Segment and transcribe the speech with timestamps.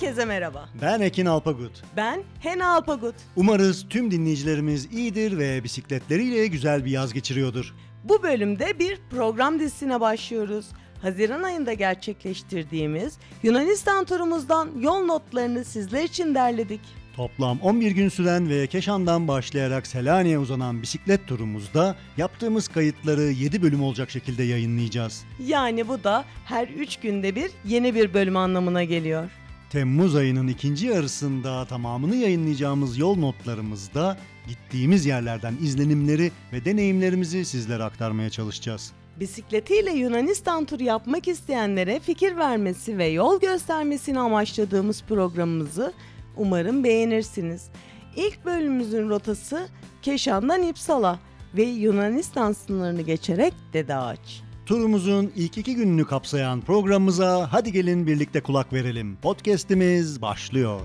[0.00, 0.68] Herkese merhaba.
[0.82, 1.82] Ben Ekin Alpagut.
[1.96, 3.14] Ben Hena Alpagut.
[3.36, 7.74] Umarız tüm dinleyicilerimiz iyidir ve bisikletleriyle güzel bir yaz geçiriyordur.
[8.04, 10.66] Bu bölümde bir program dizisine başlıyoruz.
[11.02, 16.80] Haziran ayında gerçekleştirdiğimiz Yunanistan turumuzdan yol notlarını sizler için derledik.
[17.16, 23.82] Toplam 11 gün süren ve Keşan'dan başlayarak Selanik'e uzanan bisiklet turumuzda yaptığımız kayıtları 7 bölüm
[23.82, 25.24] olacak şekilde yayınlayacağız.
[25.46, 29.30] Yani bu da her 3 günde bir yeni bir bölüm anlamına geliyor.
[29.70, 34.16] Temmuz ayının ikinci yarısında tamamını yayınlayacağımız yol notlarımızda
[34.48, 38.92] gittiğimiz yerlerden izlenimleri ve deneyimlerimizi sizlere aktarmaya çalışacağız.
[39.20, 45.92] Bisikletiyle Yunanistan turu yapmak isteyenlere fikir vermesi ve yol göstermesini amaçladığımız programımızı
[46.36, 47.68] umarım beğenirsiniz.
[48.16, 49.68] İlk bölümümüzün rotası
[50.02, 51.18] Keşan'dan İpsala
[51.56, 54.45] ve Yunanistan sınırını geçerek Dede Ağaç.
[54.66, 59.16] Turumuzun ilk iki gününü kapsayan programımıza hadi gelin birlikte kulak verelim.
[59.16, 60.80] Podcast'imiz başlıyor.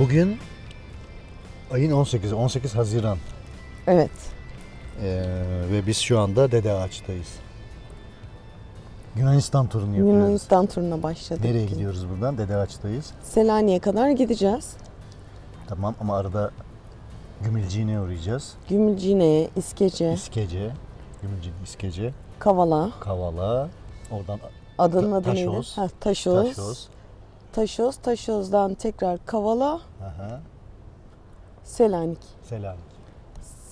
[0.00, 0.38] Bugün
[1.70, 3.18] ayın 18'i, 18 Haziran
[3.86, 4.10] Evet.
[5.02, 5.24] Ee,
[5.72, 7.28] ve biz şu anda Dede Ağaç'tayız.
[9.16, 10.14] Yunanistan turunu yapıyoruz.
[10.14, 11.44] Yunanistan turuna başladık.
[11.44, 12.38] Nereye gidiyoruz buradan?
[12.38, 13.10] Dede Ağaç'tayız.
[13.22, 14.76] Selanik'e kadar gideceğiz.
[15.68, 16.50] Tamam ama arada
[17.44, 18.54] Gümülcine'ye uğrayacağız.
[18.68, 20.70] Gümülcine'ye, İskece, İskece,
[21.22, 22.90] Gümülcine, İskece, Kavala.
[23.00, 23.68] Kavala,
[24.10, 24.38] oradan
[24.78, 25.46] Adının adı neydi?
[25.46, 25.78] Taşoz.
[25.78, 26.46] Ha, Taşoz.
[26.48, 26.88] Taşoz.
[27.52, 27.96] Taşoz.
[27.96, 30.40] Taşoz'dan tekrar Kavala, Aha,
[31.64, 32.18] Selanik.
[32.48, 32.80] Selanik.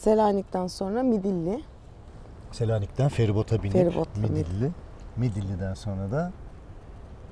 [0.00, 1.62] Selanik'ten sonra Midilli.
[2.52, 4.70] Selanik'ten feribota binip Feribotla Midilli.
[5.20, 6.32] Midilli'den sonra da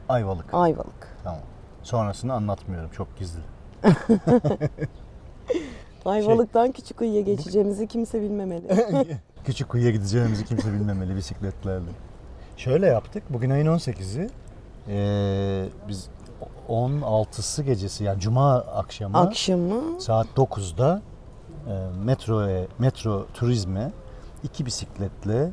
[0.09, 0.55] Ayvalık.
[0.55, 1.17] Ayvalık.
[1.25, 1.41] Tamam.
[1.83, 2.91] Sonrasını anlatmıyorum.
[2.91, 3.41] Çok gizli.
[6.05, 8.69] Ayvalık'tan Küçükuyu'ya geçeceğimizi kimse bilmemeli.
[9.45, 11.91] Küçük kuyuya gideceğimizi kimse bilmemeli bisikletlerle.
[12.57, 13.23] Şöyle yaptık.
[13.31, 14.31] Bugün ayın 18'i.
[14.89, 16.09] Ee, biz
[16.69, 21.03] 16'sı gecesi yani cuma akşamı Akşamı saat 9'da
[21.67, 21.73] e,
[22.05, 23.93] metroya, metro turizme
[24.43, 25.51] iki bisikletle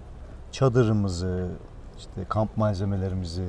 [0.51, 1.47] çadırımızı,
[2.09, 3.43] işte kamp malzemelerimizi,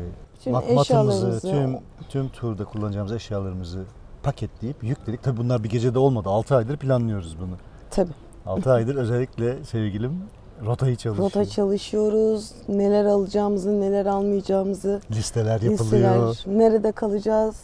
[0.47, 1.79] mat- matımızı, tüm
[2.09, 3.85] tüm turda kullanacağımız eşyalarımızı
[4.23, 5.23] paketleyip yükledik.
[5.23, 6.29] Tabii bunlar bir gecede olmadı.
[6.29, 7.55] 6 aydır planlıyoruz bunu.
[7.91, 8.13] tabii
[8.47, 10.23] 6 aydır özellikle sevgilim
[10.67, 11.27] rotayı çalışıyor.
[11.27, 12.53] rota çalışıyoruz.
[12.69, 16.31] Neler alacağımızı, neler almayacağımızı Listeler yapılıyor.
[16.31, 17.57] listeler, nerede kalacağız,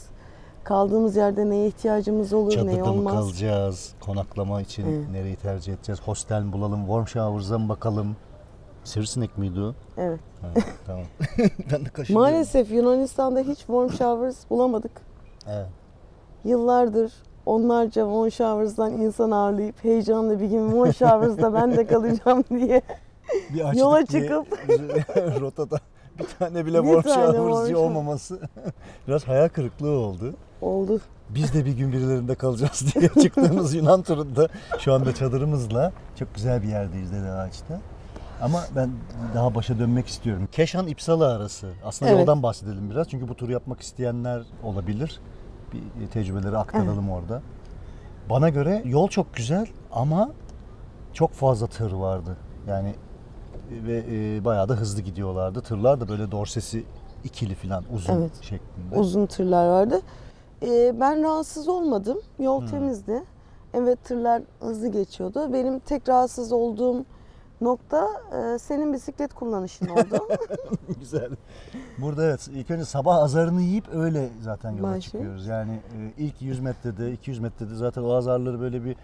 [0.64, 3.14] kaldığımız yerde neye ihtiyacımız olur, ne Çadırda mı olmaz.
[3.14, 3.94] kalacağız?
[4.00, 5.10] Konaklama için Evet.
[5.10, 6.00] nereyi tercih edeceğiz?
[6.04, 6.80] Hostel mi bulalım?
[6.80, 8.16] Warm showers'a mı bakalım?
[8.84, 9.74] Sivrisinek miydi o?
[9.96, 10.20] Evet.
[10.42, 10.48] Ha,
[10.86, 11.04] tamam.
[11.72, 12.32] ben de kaşınıyorum.
[12.32, 14.92] Maalesef Yunanistan'da hiç warm showers bulamadık.
[15.50, 15.66] Evet.
[16.44, 17.12] Yıllardır
[17.46, 22.82] onlarca warm showers'dan insan ağırlayıp heyecanla bir gün warm showers'da ben de kalacağım diye
[23.54, 24.46] Bir açtık Yola diye çıkıp-
[25.40, 25.78] rotada
[26.18, 27.74] bir tane bile warm tane warm showers'cı shower.
[27.90, 28.40] olmaması
[29.08, 30.34] biraz hayal kırıklığı oldu.
[30.62, 31.00] oldu.
[31.30, 34.48] Biz de bir gün birilerinde kalacağız diye çıktığımız Yunan turunda
[34.78, 37.80] şu anda çadırımızla çok güzel bir yerdeyiz Dede Ağaç'ta.
[38.42, 38.90] Ama ben
[39.34, 40.48] daha başa dönmek istiyorum.
[40.52, 41.68] Keşan İpsala arası.
[41.84, 42.20] Aslında Evet.
[42.20, 43.08] yoldan bahsedelim biraz.
[43.08, 45.20] Çünkü bu turu yapmak isteyenler olabilir.
[46.00, 47.42] Bir tecrübeleri aktaralım orada.
[48.30, 50.30] Bana göre yol çok güzel ama
[51.12, 52.36] çok fazla tır vardı.
[52.68, 52.94] Yani
[53.70, 55.60] ve e, bayağı da hızlı gidiyorlardı.
[55.60, 56.84] Tırlar da böyle dorsesi
[57.24, 58.32] ikili falan uzun Evet.
[58.42, 58.96] şeklinde.
[58.96, 60.00] Uzun tırlar vardı.
[60.62, 62.18] Ee, ben rahatsız olmadım.
[62.38, 62.68] Yol Hmm.
[62.68, 63.22] temizdi.
[63.74, 65.52] Evet tırlar hızlı geçiyordu.
[65.52, 67.04] Benim tek rahatsız olduğum
[67.64, 68.08] nokta
[68.54, 70.28] e, senin bisiklet kullanışın oldu.
[71.00, 71.30] Güzel.
[71.98, 75.00] Burada evet ilk önce sabah azarını yiyip öyle zaten yola Başlıyor.
[75.02, 75.46] çıkıyoruz.
[75.46, 78.96] Yani e, ilk 100 metrede 200 metrede zaten o azarları böyle bir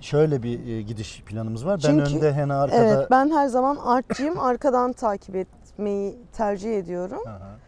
[0.00, 1.80] şöyle bir e, gidiş planımız var.
[1.84, 2.80] Ben Çünkü- önde Hena arkada.
[2.84, 4.38] evet ben her zaman artçıyım.
[4.38, 7.20] Arkadan takip etmeyi tercih ediyorum.
[7.24, 7.58] Hı hı.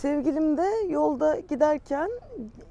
[0.00, 2.10] Sevgilim de yolda giderken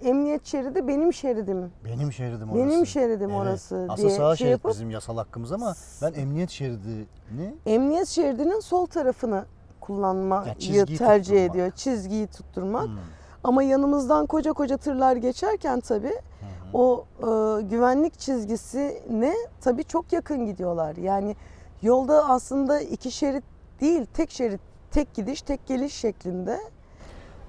[0.04, 1.72] emniyet şeridi benim şeridim.
[1.86, 2.70] Benim şeridim orası.
[2.70, 3.42] Benim şeridim Evet.
[3.42, 8.08] orası Aslında diye sağ şey şerit yapıp bizim yasal hakkımız ama ben emniyet şeridini emniyet
[8.08, 9.46] şeridinin sol tarafını
[9.82, 11.52] kullanmayı Ya çizgiyi tercih tutturmak.
[11.52, 11.72] ediyor.
[11.72, 12.86] Çizgiyi tutturmak.
[12.86, 12.98] Hmm.
[13.44, 16.78] Ama yanımızdan koca koca tırlar geçerken tabii hı.
[16.78, 20.96] o e, güvenlik çizgisine tabii çok yakın gidiyorlar.
[20.96, 21.36] Yani
[21.82, 23.44] yolda aslında iki şerit
[23.82, 24.62] değil, tek şerit,
[24.92, 26.60] tek gidiş, tek geliş şeklinde.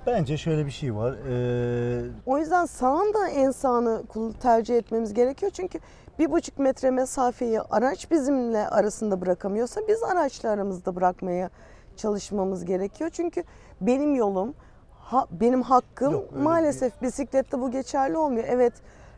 [0.07, 1.15] Bence şöyle bir şey var.
[1.29, 4.03] Ee, O yüzden sağın da en sağını
[4.41, 5.53] tercih etmemiz gerekiyor.
[5.55, 5.79] Çünkü
[6.19, 11.51] bir buçuk metre mesafeyi araç bizimle arasında bırakamıyorsa biz araçla aramızda bırakmaya
[11.97, 13.11] çalışmamız gerekiyor.
[13.11, 13.45] Çünkü
[13.81, 14.55] benim yolum,
[15.01, 18.45] ha- benim hakkım Yok, maalesef bisiklette bu geçerli olmuyor.
[18.49, 18.73] Evet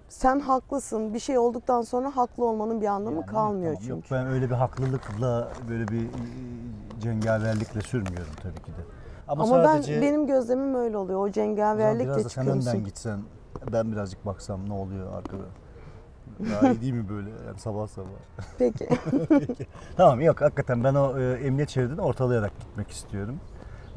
[0.08, 1.14] sen haklısın.
[1.14, 4.14] Bir şey olduktan sonra haklı olmanın bir anlamı Yani kalmıyor tamam, Yok çünkü.
[4.14, 6.06] ben öyle bir haklılıkla böyle bir
[7.00, 9.01] cengaverlikle sürmüyorum tabii ki de.
[9.32, 11.18] Ama, Ama sadece ben benim gözlemim öyle oluyor.
[11.18, 12.70] O zaman cengaverlikle biraz da sen çıkıyorsun.
[12.70, 13.20] önden gitsen
[13.72, 15.42] ben birazcık baksam ne oluyor arkada.
[16.50, 18.06] Daha iyi değil mi böyle yani sabah sabah?
[18.58, 18.88] Peki.
[19.96, 23.36] Tamam yok hakikaten ben o e, emniyet şeridini ortalayarak gitmek istiyorum.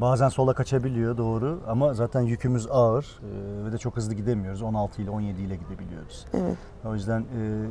[0.01, 4.61] Bazen sola kaçabiliyor doğru ama zaten yükümüz ağır e, ve de çok hızlı gidemiyoruz.
[4.61, 6.25] 16 ile 17 ile gidebiliyoruz.
[6.33, 6.57] evet.
[6.85, 7.65] O yüzden e,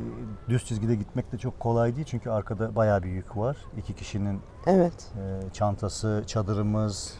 [0.49, 3.57] düz çizgide gitmek de çok kolay değil çünkü arkada bayağı bir yük var.
[3.77, 5.11] İki kişinin Evet.
[5.17, 7.13] e, çantası, çadırımız,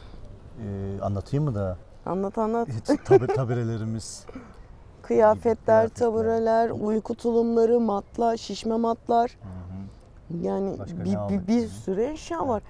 [0.64, 1.78] e, anlatayım mı da?
[2.06, 2.68] Anlat anlat.
[3.06, 4.26] Tabi, tabirelerimiz.
[5.02, 5.90] Kıyafetler, Kıyafetler.
[5.90, 9.38] tabureler, uyku tulumları, matlar, şişme matlar.
[9.42, 9.48] Hı
[10.36, 10.38] hı.
[10.46, 12.62] Yani Başka ne bir, bir, aldık bir sürü eşya var.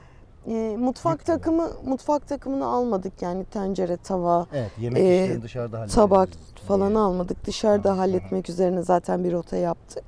[0.47, 1.37] Ee, mutfak Yük de var.
[1.37, 5.95] takımı mutfak takımını almadık yani tencere, tava, Evet yemek Ee, işlerini dışarıda hallederiz.
[5.95, 6.29] tabak
[6.67, 7.45] falan almadık.
[7.45, 7.97] Dışarıda Hı hı.
[7.97, 10.03] halletmek üzerine zaten bir rota yaptık.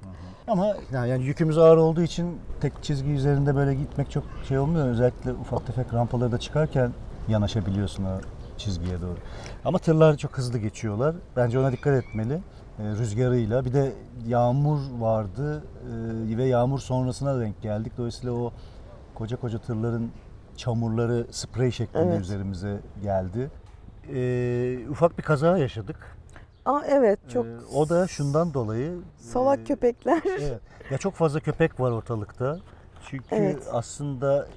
[0.48, 4.88] Ama yani yani yükümüz ağır olduğu için tek çizgi üzerinde böyle gitmek çok şey olmuyor.
[4.88, 6.92] Özellikle ufak tefek rampaları da çıkarken
[7.28, 8.20] yanaşabiliyorsun o
[8.58, 9.18] çizgiye doğru.
[9.66, 11.16] Ama tırlar çok hızlı geçiyorlar.
[11.36, 12.34] Bence ona dikkat etmeli.
[12.80, 13.66] Ee, rüzgarıyla.
[13.66, 13.92] Bir de
[14.28, 15.64] yağmur vardı
[16.34, 17.94] ee, ve yağmur sonrasına denk geldik.
[17.98, 18.52] Dolayısıyla o
[19.16, 20.12] koca koca tırların
[20.58, 22.22] çamurları sprey şeklinde Evet.
[22.22, 23.50] üzerimize geldi.
[24.14, 26.18] Ee, ufak bir kaza yaşadık.
[26.66, 30.22] Aa evet çok Ee, o da şundan dolayı salak e, köpekler.
[30.40, 30.60] Evet.
[30.92, 32.58] Ya çok fazla köpek var ortalıkta.
[33.10, 33.68] Çünkü Evet.
[33.72, 34.48] aslında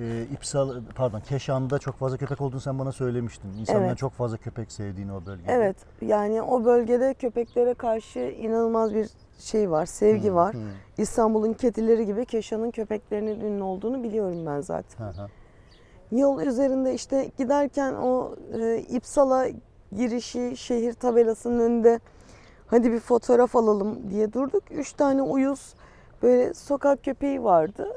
[0.00, 3.52] e, İpsal pardon Keşan'da çok fazla köpek olduğunu sen bana söylemiştin.
[3.58, 3.98] İnsanların Evet.
[3.98, 5.52] çok fazla köpek sevdiğini o bölgede.
[5.52, 9.08] Evet yani o bölgede köpeklere karşı inanılmaz bir
[9.38, 10.54] şey var, sevgi Hı, var.
[10.54, 10.58] hı.
[10.98, 15.04] İstanbul'un kedileri gibi Keşan'ın köpeklerinin ünlü olduğunu biliyorum ben zaten.
[15.06, 15.28] Hı hı.
[16.12, 19.46] Yol üzerinde işte giderken o e, İpsala
[19.96, 22.00] girişi şehir tabelasının önünde
[22.66, 24.62] hadi bir fotoğraf alalım diye durduk.
[24.70, 25.74] Üç tane uyuz
[26.26, 27.88] böyle sokak köpeği vardı.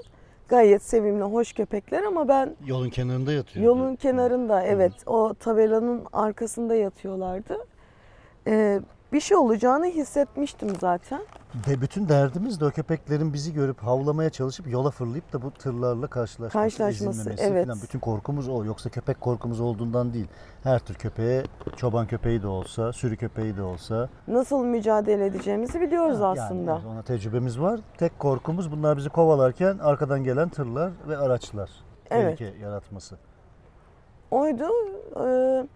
[0.48, 3.66] Gayet sevimli, hoş köpekler ama ben Yolun kenarında yatıyor.
[3.66, 7.58] yolun kenarında evet o tabelanın arkasında yatıyorlardı.
[8.48, 8.80] Ee,
[9.14, 11.22] bir şey olacağını hissetmiştim zaten.
[11.68, 16.08] De bütün derdimiz de o köpeklerin bizi görüp havlamaya çalışıp yola fırlayıp da bu tırlarla
[16.08, 17.66] karşılaşması, Karşılaşması, evet.
[17.66, 17.80] falan.
[17.84, 18.66] Bütün korkumuz o.
[18.66, 20.28] Yoksa köpek korkumuz olduğundan değil.
[20.64, 21.44] Her tür köpeğe
[21.76, 26.72] çoban köpeği de olsa, sürü köpeği de olsa Nasıl mücadele edeceğimizi biliyoruz Ha, aslında.
[26.72, 27.80] Yani ona tecrübemiz var.
[27.98, 31.70] Tek korkumuz bunlar bizi kovalarken arkadan gelen tırlar ve araçlar.
[32.12, 32.38] Evet.
[32.38, 33.18] Tehlike yaratması.
[34.32, 34.68] oydu.
[35.26, 35.68] Ee,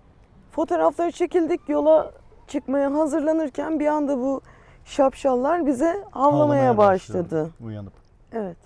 [0.51, 2.12] fotoğrafları çekildik yola
[2.53, 4.41] çıkmaya hazırlanırken bir anda bu
[4.85, 7.50] şapşallar bize havlamaya, başladı.
[7.65, 7.94] Uyanıp.
[8.31, 8.57] Evet.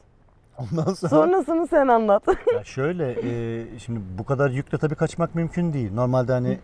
[0.58, 2.24] Ondan sonra Sonrasını sen anlat.
[2.56, 5.94] ya şöyle e, şimdi bu kadar yükle tabii kaçmak mümkün değil.
[5.94, 6.62] Normalde hani e,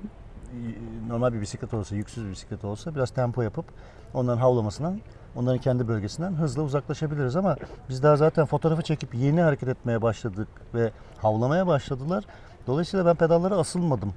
[1.10, 3.66] normal bir bisiklet olsa, yüksüz bir bisiklet olsa biraz tempo yapıp
[4.14, 5.00] onların havlamasından
[5.36, 7.56] onların kendi bölgesinden hızla uzaklaşabiliriz ama
[7.90, 12.26] biz daha zaten fotoğrafı çekip yeni hareket etmeye başladık ve havlamaya başladılar.
[12.68, 14.14] Dolayısıyla ben pedallara asılmadım.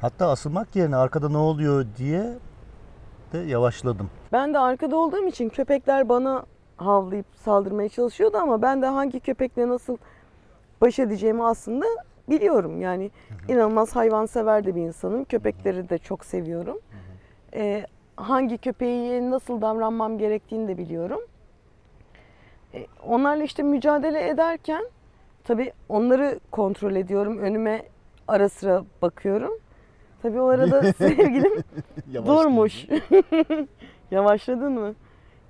[0.00, 2.22] Hatta asılmak yerine arkada ne oluyor diye
[3.32, 4.10] de yavaşladım.
[4.32, 6.44] ben de arkada olduğum için köpekler bana
[6.76, 9.96] havlayıp saldırmaya çalışıyordu ama ben de hangi köpekle nasıl
[10.80, 11.86] baş edeceğimi aslında
[12.28, 12.80] biliyorum.
[12.80, 13.10] Yani
[13.48, 15.24] inanılmaz hayvansever de bir insanım.
[15.24, 16.78] Köpekleri de çok seviyorum.
[17.54, 21.20] Ee, hangi köpeğe nasıl davranmam gerektiğini de biliyorum.
[22.74, 24.84] Ee, onlarla işte mücadele ederken
[25.44, 27.38] tabii onları kontrol ediyorum.
[27.38, 27.82] Önüme
[28.28, 29.52] ara sıra bakıyorum.
[30.22, 31.62] Tabii o arada sevgilim
[32.14, 32.86] durmuş.
[34.10, 34.94] Yavaşladın mı?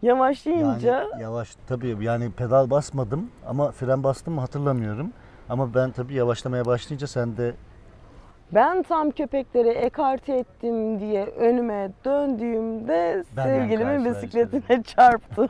[0.02, 5.12] Yavaşlayınca Yani yavaş tabii yani pedal basmadım ama fren bastım mı hatırlamıyorum.
[5.48, 7.54] Ama ben tabii yavaşlamaya başlayınca sen de
[8.52, 15.48] ben tam köpekleri ekarte ettim diye önüme döndüğümde Benden sevgilimin bisikletine çarptım.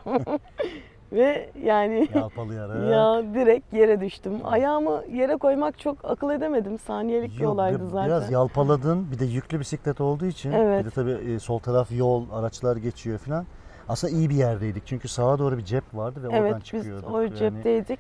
[1.13, 2.91] Ve yani yalpalayarak.
[2.93, 4.33] ya direkt yere düştüm.
[4.45, 6.79] Ayağımı yere koymak çok akıl edemedim.
[6.79, 8.07] Saniyelik bir Yok, olaydı bir- zaten.
[8.07, 9.07] Biraz yalpaladın.
[9.13, 10.53] Bir de yüklü bisiklet olduğu için.
[10.53, 10.81] Evet.
[10.81, 13.47] Bir de tabii e, sol taraf yol, araçlar geçiyor falan.
[13.89, 14.87] Aslında iyi bir yerdeydik.
[14.87, 17.11] Çünkü sağa doğru bir cep vardı ve evet oradan biz çıkıyorduk.
[17.15, 17.99] o Yani, cepteydik.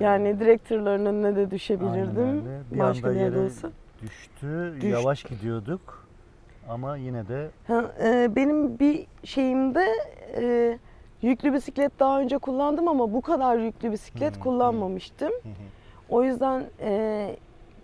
[0.00, 2.28] e, Yani direkt tırların önüne de düşebilirdim.
[2.46, 2.60] öyle.
[2.72, 3.68] Bir Başka anda bir yerde yere olsa.
[4.02, 4.72] düştü.
[4.76, 4.86] Düştü.
[4.88, 6.06] Yavaş gidiyorduk.
[6.68, 9.86] Ama yine de Ha, e, benim bir şeyimde
[10.40, 10.78] e,
[11.22, 15.32] yüklü bisiklet daha önce kullandım ama bu kadar yüklü bisiklet kullanmamıştım.
[16.08, 17.36] O yüzden e,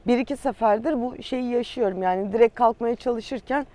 [0.07, 2.03] bir iki seferdir bu şeyi yaşıyorum.
[2.03, 3.67] Yani direkt kalkmaya çalışırken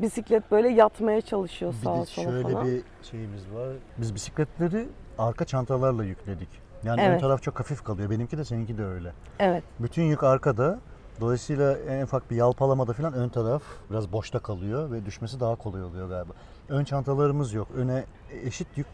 [0.00, 2.66] bisiklet böyle yatmaya çalışıyor sağa sola şöyle falan.
[2.66, 3.68] bir şeyimiz var.
[3.98, 4.88] Biz bisikletleri
[5.18, 6.48] arka çantalarla yükledik.
[6.84, 7.20] Yani ön Evet.
[7.20, 8.10] taraf çok hafif kalıyor.
[8.10, 9.12] Benimki de seninki de öyle.
[9.38, 9.62] Evet.
[9.80, 10.78] Bütün yük arkada.
[11.20, 15.84] Dolayısıyla en ufak bir yalpalamada falan ön taraf biraz boşta kalıyor ve düşmesi daha kolay
[15.84, 16.32] oluyor galiba.
[16.68, 17.68] Ön çantalarımız yok.
[17.76, 18.04] Öne
[18.44, 18.86] eşit yük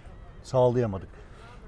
[0.43, 1.09] sağlayamadık.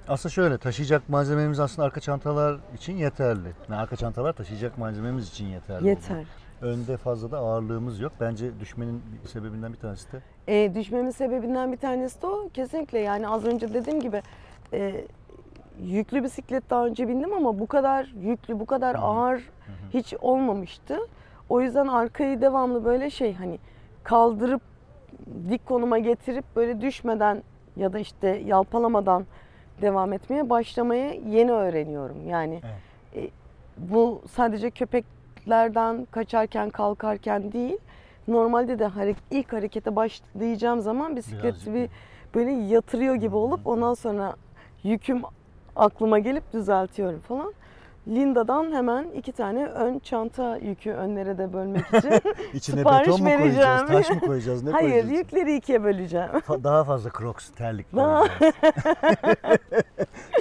[0.09, 3.49] Aslında şöyle taşıyacak malzememiz aslında arka çantalar için yeterli.
[3.69, 5.89] Yani arka çantalar taşıyacak malzememiz için yeterli.
[5.89, 6.15] Yeter.
[6.15, 6.27] oluyor.
[6.63, 8.13] Önde fazla da ağırlığımız yok.
[8.21, 12.49] Bence düşmenin sebebinden bir tanesi de E, düşmemin sebebinden bir tanesi de o.
[12.55, 14.23] Kesinlikle yani az önce dediğim gibi
[14.73, 15.05] e,
[15.83, 19.51] yüklü bisiklet daha önce bindim ama bu kadar yüklü, bu kadar ağır
[19.95, 20.99] hiç olmamıştı.
[21.49, 23.59] O yüzden arkayı devamlı böyle şey hani
[24.03, 24.63] kaldırıp
[25.49, 27.43] dik konuma getirip böyle düşmeden
[27.77, 29.27] ya da işte yalpalamadan
[29.83, 32.29] devam etmeye başlamayı yeni öğreniyorum.
[32.29, 32.61] Yani
[33.17, 33.31] e,
[33.79, 37.77] bu sadece köpeklerden kaçarken kalkarken değil
[38.29, 41.89] normalde de hare- ilk harekete başlayacağım zaman bisikleti Birazcık bir
[42.35, 44.37] böyle yatırıyor gibi olup ondan sonra
[44.85, 45.23] yüküm
[45.77, 47.53] aklıma gelip düzeltiyorum falan.
[48.09, 52.11] Linda'dan hemen iki tane ön çanta yükü önlere de bölmek için
[52.55, 53.87] İçine Sipariş beton mu koyacağız, vereceğim.
[53.87, 55.13] taş mı koyacağız, ne Hayır koyacağız?
[55.13, 56.27] yükleri ikiye böleceğim.
[56.29, 58.55] Fa- Daha fazla crocs, terlik Daha- koyacağız.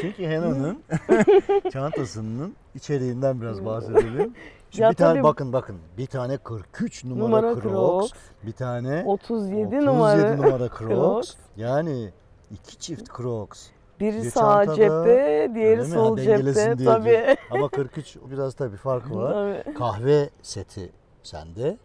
[0.02, 0.84] Çünkü Hena'nın
[1.74, 4.34] çantasının içeriğinden biraz bahsedelim.
[4.72, 8.14] Şimdi Ya bir tane tabii- bakın bakın bir tane 43 numara, Numara crocs, Crocs.
[8.46, 10.36] bir tane 37, 37 numara.
[10.36, 10.78] numara crocs.
[10.80, 11.34] Crocs.
[11.58, 12.10] Yani
[12.52, 13.68] iki çift crocs.
[14.00, 16.86] Biri Bir sağ çantada, cepte, diğeri sol Ha, cepte.
[16.86, 17.06] Tabii.
[17.10, 17.22] diyor.
[17.52, 19.34] Ama 43 biraz tabii farkı var.
[19.34, 19.74] Tabii.
[19.74, 20.90] Kahve seti
[21.24, 21.78] sende.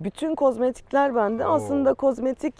[0.00, 1.46] Bütün kozmetikler bende.
[1.46, 1.50] Oo.
[1.50, 2.54] Aslında kozmetik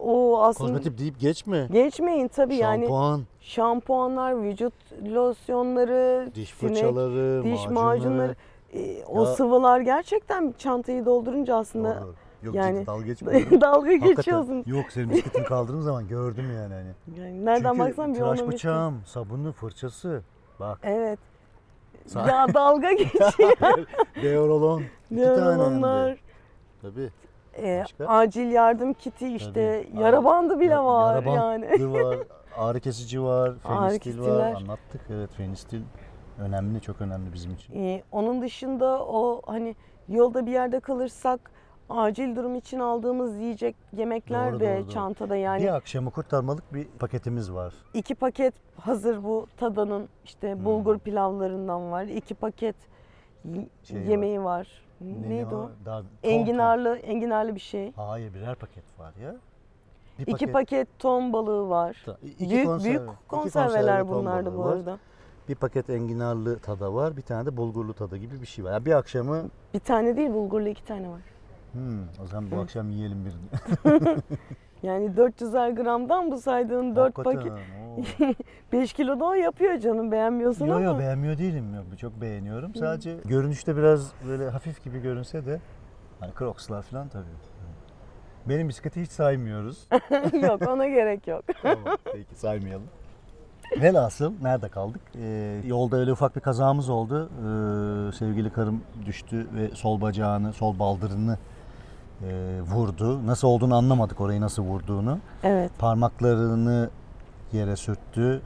[0.00, 1.68] o aslında Kozmetik deyip geçme.
[1.72, 4.74] geçmeyin tabii yani Şampuan, şampuanlar, vücut
[5.14, 7.74] losyonları, diş sinek, fırçaları, diş macunları.
[7.84, 8.34] macunları,
[8.72, 12.14] e, o Ya- sıvılar gerçekten çantayı doldurunca aslında Doğru.
[12.46, 13.60] Yok yani- ciddi dalga geçmiyorum.
[13.60, 14.64] dalga geçiyorsun.
[14.66, 17.20] Yok senin bisikletini kaldırdığım zaman gördüm yani hani.
[17.20, 20.22] Yani nereden Çünkü baksan bir tıraş bıçağım, sabunu, fırçası.
[20.60, 20.78] Bak.
[20.82, 21.18] Evet.
[22.08, 23.52] Sa- Ya dalga geçiyor.
[24.22, 24.82] Deorolon.
[25.10, 26.16] İki tane.
[26.82, 27.10] Tabii.
[27.62, 28.06] E, Başka?
[28.06, 30.00] acil yardım kiti işte Tabii.
[30.02, 31.68] yara bandı bile Ya- var yara yani.
[31.70, 32.18] bandı var,
[32.56, 34.52] ağrı kesici var, fenistil var.
[34.52, 35.00] Anlattık.
[35.10, 35.82] Evet fenistil
[36.38, 37.74] önemli, çok önemli bizim için.
[37.84, 39.76] Ee, onun dışında o hani
[40.08, 41.50] yolda bir yerde kalırsak
[41.90, 44.90] acil durum için aldığımız yiyecek yemekler Doğru, de doğru, doğru.
[44.92, 47.74] çantada yani Bir akşamı kurtarmalık bir paketimiz var.
[47.94, 50.64] iki paket hazır bu tadanın işte Hmm.
[50.64, 52.04] bulgur pilavlarından var.
[52.04, 52.76] iki paket
[53.44, 54.04] y- Şey var.
[54.04, 54.68] yemeği var.
[55.00, 55.70] Ne- Neydi ne o?
[55.84, 57.92] Daha, ton Enginarlı, enginarlı bir şey.
[57.96, 59.36] Hayır birer paket var ya.
[60.18, 62.02] Bir İki paket ton balığı var.
[62.06, 64.72] Ta- iki büyük konserve- büyük konserveler konserve ton bunlardı balığı bu var.
[64.76, 64.98] arada.
[65.48, 68.72] Bir paket enginarlı tada var, bir tane de bulgurlu tada gibi bir şey var.
[68.72, 69.42] Yani bir akşamı
[69.74, 71.20] Bir tane değil bulgurlu iki tane var.
[71.76, 74.16] Hmm, o zaman bu akşam yiyelim birini.
[74.82, 78.34] Yani 400'er gramdan bu saydığın 4 Hakikaten, paket oo.
[78.72, 80.84] 5 kilo da o yapıyor canım beğenmiyorsun Yo ama.
[80.84, 81.74] yo beğenmiyor değilim.
[81.74, 82.74] Yok, çok beğeniyorum.
[82.74, 85.60] Sadece görünüşte biraz böyle hafif gibi görünse de
[86.20, 87.24] hani Crocs'lar falan tabii.
[88.48, 89.88] Benim bisikleti hiç saymıyoruz.
[90.42, 91.44] yok ona gerek yok.
[91.62, 92.86] tamam peki saymayalım.
[93.80, 95.00] Velhasıl nerede kaldık?
[95.20, 97.30] Ee, yolda öyle ufak bir kazamız oldu.
[97.30, 101.38] Ee, sevgili karım düştü ve sol bacağını, sol baldırını
[102.22, 103.26] e, vurdu.
[103.26, 105.18] Nasıl olduğunu anlamadık orayı nasıl vurduğunu.
[105.42, 105.70] Evet.
[105.78, 106.90] Parmaklarını
[107.52, 108.42] yere sürttü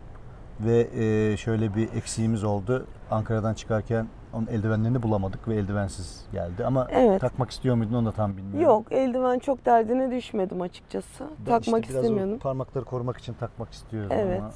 [0.61, 2.87] ve e, şöyle bir eksiğimiz oldu.
[3.11, 6.67] Ankara'dan çıkarken onun eldivenlerini bulamadık ve eldivensiz geldi.
[6.67, 7.21] Ama Evet.
[7.21, 8.61] takmak istiyor muydun onu da tam bilmiyorum.
[8.61, 11.25] Yok eldiven çok derdine düşmedim açıkçası.
[11.39, 12.39] Ben Takmak işte istemiyordum.
[12.39, 14.41] parmakları korumak için takmak istiyorum Evet.
[14.41, 14.51] ama.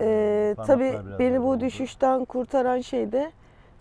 [0.00, 1.60] Ee, parmaklar tabii biraz beni bu oldu.
[1.60, 3.32] düşüşten kurtaran şey de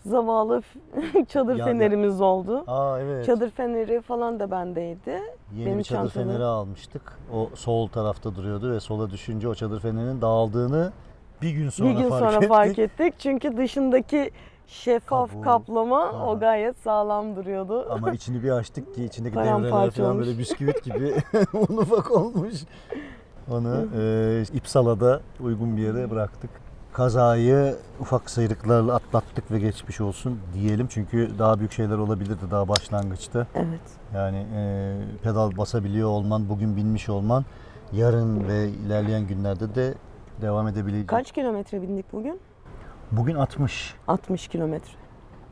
[0.05, 0.61] zavallı
[1.27, 2.63] çadır Ya- fenerimiz oldu.
[2.67, 3.25] Aa evet.
[3.25, 5.19] Çadır feneri falan da bendeydi.
[5.55, 6.29] Yeni benim bir çadır çantamda.
[6.29, 7.01] feneri almıştık.
[7.33, 10.91] O sol tarafta duruyordu ve sola düşünce o çadır fenerinin dağıldığını
[11.41, 12.49] bir gün sonra bir gün fark sonra ettik.
[12.49, 13.13] fark ettik.
[13.19, 14.31] Çünkü dışındaki
[14.67, 15.41] şeffaf Kabuğu.
[15.41, 16.27] kaplama Aha.
[16.27, 17.87] o gayet sağlam duruyordu.
[17.89, 20.27] Ama içini bir açtık ki içindeki Paramparça devreler falan olmuş.
[20.27, 21.13] böyle bisküvit gibi
[21.53, 22.53] un ufak olmuş.
[23.51, 26.49] Onu e, İpsala'da uygun bir yere bıraktık.
[26.93, 30.87] Kazayı ufak sıyrıklarla atlattık ve geçmiş olsun diyelim.
[30.87, 33.47] Çünkü daha büyük şeyler olabilirdi daha başlangıçta.
[33.55, 33.79] Evet.
[34.15, 34.93] Yani e,
[35.23, 37.45] pedal basabiliyor olman, bugün binmiş olman
[37.93, 39.93] yarın ve ilerleyen günlerde de
[40.41, 41.07] devam edebilecek.
[41.07, 42.39] Kaç kilometre bindik bugün?
[43.11, 43.95] Bugün 60.
[44.07, 44.91] 60 kilometre.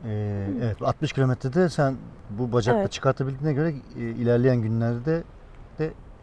[0.04, 1.96] Ee, evet 60 kilometrede sen
[2.30, 2.92] bu bacakla Evet.
[2.92, 5.22] çıkartabildiğine göre e, ilerleyen günlerde de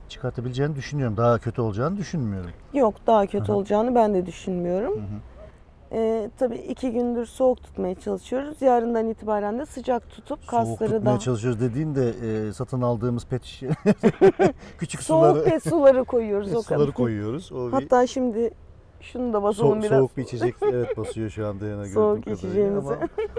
[0.09, 1.17] çıkartabileceğini düşünüyorum.
[1.17, 2.51] Daha kötü olacağını düşünmüyorum.
[2.73, 3.53] Yok daha kötü Aha.
[3.57, 4.93] olacağını ben de düşünmüyorum.
[4.95, 5.19] Hı hı.
[5.91, 8.61] Ee, tabii iki gündür soğuk tutmaya çalışıyoruz.
[8.61, 13.25] Yarından itibaren de sıcak tutup Soğuk kasları tutmaya da çalışıyoruz dediğin de e, satın aldığımız
[13.25, 13.69] pet şişe
[14.77, 16.75] küçük soğuk suları, pet suları koyuyoruz o kadar.
[16.77, 17.51] suları koyuyoruz.
[17.51, 18.51] O bir Hatta şimdi
[19.01, 19.99] Şunu da basalım So- biraz.
[19.99, 22.87] soğuk bir içecek evet basıyor şu anda yana Soğuk içeceğimizi.
[22.87, 22.97] ama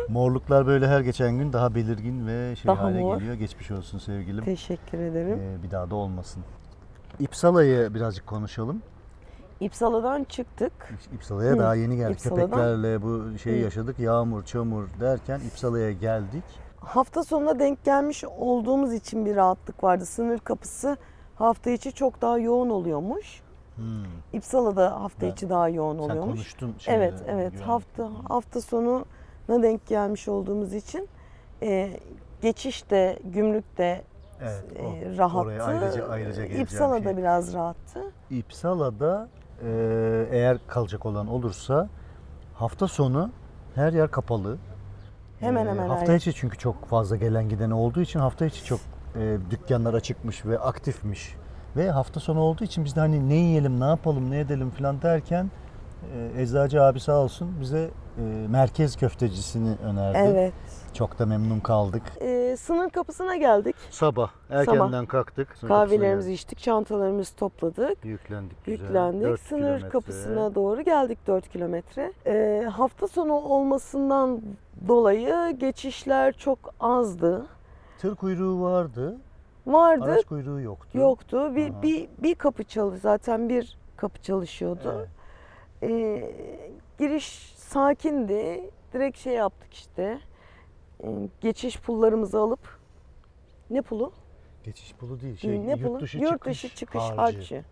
[0.09, 3.17] morluklar böyle her geçen gün daha belirgin ve şey Daha hale mor.
[3.19, 3.35] geliyor.
[3.35, 4.45] Geçmiş olsun sevgilim.
[4.45, 5.39] Teşekkür ederim.
[5.41, 6.43] Ee, bir daha da olmasın.
[7.21, 8.83] İpsala'yı birazcık konuşalım.
[9.61, 10.73] İpsala'dan çıktık.
[11.15, 12.17] İpsala'ya Hı, daha yeni geldik.
[12.21, 13.65] İpsala'dan- Köpeklerle bu şeyi Hı.
[13.65, 13.99] yaşadık.
[13.99, 16.45] Yağmur, çamur derken İpsala'ya geldik.
[16.81, 20.07] Hafta sonuna denk gelmiş olduğumuz için bir rahatlık vardı.
[20.07, 20.97] Sınır kapısı
[21.35, 23.41] hafta içi çok daha yoğun oluyormuş.
[23.77, 23.85] Hmm.
[24.33, 26.35] İpsala'da hafta Ben- içi daha yoğun Sen oluyormuş.
[26.35, 26.75] konuştun.
[26.79, 27.51] şeyle, Evet, evet.
[27.53, 27.69] güvenlik.
[27.69, 31.09] Hafta hafta sonuna denk gelmiş olduğumuz için
[31.63, 31.91] e,
[32.43, 34.03] geçişte, gümrükte
[34.43, 34.85] Evet, o.
[34.85, 35.39] e, rahattı.
[35.39, 37.17] Oraya ayrıca ayrıca İpsala'da şey.
[37.17, 38.01] biraz rahattı.
[38.31, 39.29] İpsala'da
[39.65, 39.69] e,
[40.31, 41.89] eğer kalacak olan olursa
[42.55, 43.31] hafta sonu
[43.75, 44.59] her yer kapalı.
[45.41, 48.65] Hemen E, hemen her Hafta içi çünkü çok fazla gelen giden olduğu için hafta içi
[48.65, 48.81] çok
[49.17, 51.35] e, dükkanlar açıkmış ve aktifmiş.
[51.77, 55.03] Ve hafta sonu olduğu için biz de hani ne yiyelim, ne yapalım, ne edelim falan
[55.03, 55.51] derken
[56.15, 60.19] e, eczacı abi sağ olsun bize e, merkez köftecisini önerdi.
[60.19, 60.53] Evet.
[60.95, 62.03] Çok da memnun kaldık.
[62.21, 63.77] E, sınır kapısına geldik.
[63.91, 65.57] Sabah erkenden kalktık.
[65.57, 68.05] Sınır Kahvelerimizi içtik, çantalarımızı topladık.
[68.05, 68.65] yüklendik.
[68.65, 68.85] güzel.
[68.85, 69.39] Yüklendik.
[69.41, 69.89] Sınır kilometre.
[69.89, 72.13] kapısına doğru geldik 4 kilometre.
[72.27, 74.41] Ee, hafta sonu olmasından
[74.89, 77.47] dolayı geçişler çok azdı.
[77.99, 79.17] Tır kuyruğu vardı.
[79.67, 80.99] Vardı, Araç kuyruğu yoktu.
[80.99, 81.57] yoktu.
[81.57, 81.83] Bir, Aha.
[81.83, 84.95] bir, bir kapı çalış, zaten bir kapı çalışıyordu.
[84.99, 85.09] Evet.
[85.93, 86.35] Ee,
[86.99, 88.71] giriş sakindi.
[88.93, 90.19] Direkt şey yaptık işte.
[91.05, 92.79] Ee, geçiş pullarımızı alıp
[93.71, 94.13] ne pulu?
[94.65, 95.37] Geçiş pulu değil.
[95.37, 95.93] Şey, ne pulu?
[95.93, 97.17] yurt dışı yurt çıkış, çıkış harcı.
[97.17, 97.65] harcı.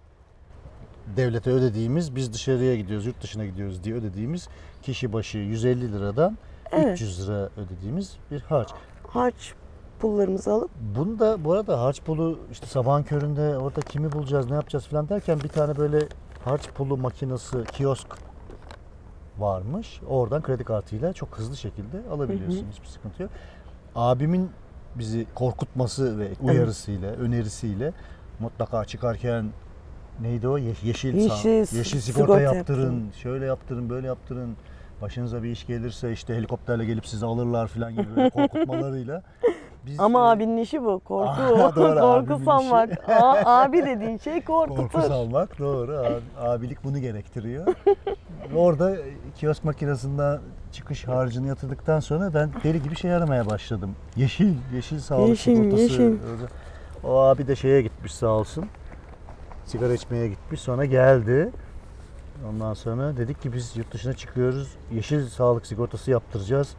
[1.16, 4.48] Devlete ödediğimiz, biz dışarıya gidiyoruz, yurt dışına gidiyoruz diye ödediğimiz
[4.82, 6.38] kişi başı 150 liradan
[6.72, 6.92] Evet.
[6.92, 8.68] 300 lira ödediğimiz bir harç.
[9.08, 9.54] Harç
[10.00, 14.54] pullarımızı alıp Bunu da bu arada harç pulu işte sabahın köründe orada kimi bulacağız, ne
[14.54, 15.98] yapacağız falan derken bir tane böyle
[16.44, 18.06] harç pulu makinesi, kiosk
[19.38, 20.00] varmış.
[20.08, 22.66] Oradan kredi kartıyla çok hızlı şekilde alabiliyorsun.
[22.72, 23.30] Hiçbir sıkıntı yok.
[23.94, 24.50] Abimin
[24.94, 27.92] bizi korkutması ve uyarısıyla, önerisiyle
[28.40, 29.46] mutlaka çıkarken
[30.20, 30.56] neydi o?
[30.58, 33.10] Ye- Yeşil, Yeşil yeşil sigorta, sigorta yaptırın, yaptırın.
[33.10, 34.56] şöyle yaptırın, böyle yaptırın.
[35.02, 39.22] Başınıza bir iş gelirse işte helikopterle gelip sizi alırlar falan gibi böyle korkutmalarıyla.
[39.86, 40.98] Biz, Ama e, abinin işi bu.
[41.00, 41.36] Korku.
[41.76, 42.90] Doğru, korku salmak.
[43.44, 44.82] Abi dediğin şey korkutur.
[44.82, 45.96] Korku salmak doğru.
[45.98, 47.66] Abi- abilik bunu gerektiriyor.
[48.56, 48.96] Orada
[49.36, 50.40] kiosk makinesinden
[50.72, 53.90] çıkış harcını yatırdıktan sonra ben deli gibi şey aramaya başladım.
[54.16, 55.82] Yeşil, yeşil sağlık Yeşil, sigortası.
[55.82, 56.16] yeşil.
[57.04, 58.66] O abi de şeye gitmiş sağ olsun.
[59.64, 61.50] Sigara içmeye gitmiş sonra geldi.
[62.50, 64.68] Ondan sonra dedik ki biz yurt dışına çıkıyoruz.
[64.92, 66.74] Yeşil sağlık sigortası yaptıracağız.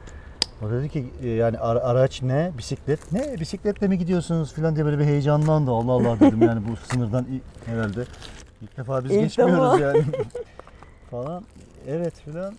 [0.65, 2.51] O dedi ki e, yani ara- araç ne?
[2.57, 3.11] Bisiklet.
[3.11, 3.39] Ne?
[3.39, 5.71] Bisikletle mi gidiyorsunuz falan diye böyle bir heyecanlandı.
[5.71, 7.41] Allah Allah dedim yani bu sınırdan i-
[7.71, 8.03] herhalde
[8.61, 9.87] ilk defa biz İlk geçmiyoruz defa.
[9.89, 10.03] yani.
[11.11, 11.43] falan.
[11.87, 12.53] Evet filan.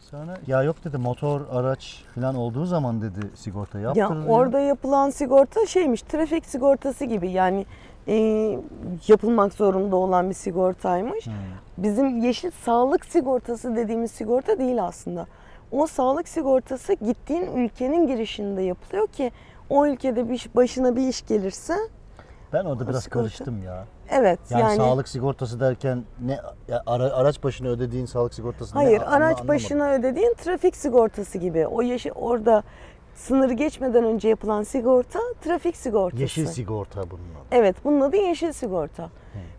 [0.00, 4.28] Sonra ya yok dedi motor araç falan olduğu zaman dedi sigorta Ya yaptırılıyor.
[4.38, 7.66] orada yapılan sigorta şeymiş, trafik sigortası gibi yani
[8.08, 8.14] e,
[9.08, 11.26] yapılmak zorunda olan bir sigortaymış.
[11.26, 11.32] Hmm.
[11.78, 15.26] Bizim yeşil sağlık sigortası dediğimiz sigorta değil aslında.
[15.72, 19.32] O sağlık sigortası gittiğin ülkenin girişinde yapılıyor ki
[19.70, 21.74] o ülkede bir başına bir iş gelirse
[22.52, 23.18] Ben orada biraz sigorta.
[23.20, 23.84] karıştım ya.
[24.10, 26.40] evet Yani, yani, sağlık sigortası derken ne
[26.86, 29.04] ara- araç başına ödediğin sağlık sigortası hayır ne?
[29.04, 29.48] Araç anlamadım.
[29.48, 31.66] başına ödediğin trafik sigortası gibi.
[31.66, 32.62] O yeşil orada
[33.14, 36.22] sınırı geçmeden önce yapılan sigorta trafik sigortası.
[36.22, 37.46] Yeşil sigorta bunun adı.
[37.52, 39.10] Evet, bunun adı yeşil sigorta.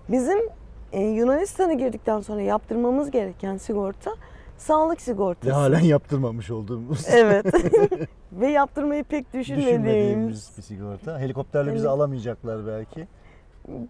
[0.10, 0.40] Bizim
[0.92, 4.12] e, Yunanistan'a girdikten sonra yaptırmamız gereken sigorta
[4.58, 5.48] sağlık sigortası.
[5.50, 7.06] Ve halen yaptırmamış olduğumuz.
[7.10, 7.46] Evet.
[8.32, 9.86] Ve yaptırmayı pek düşünmediğimiz.
[9.86, 11.20] Düşünmediğimiz bir sigorta.
[11.20, 11.90] Helikopterle bizi Evet.
[11.96, 13.08] alamayacaklar belki.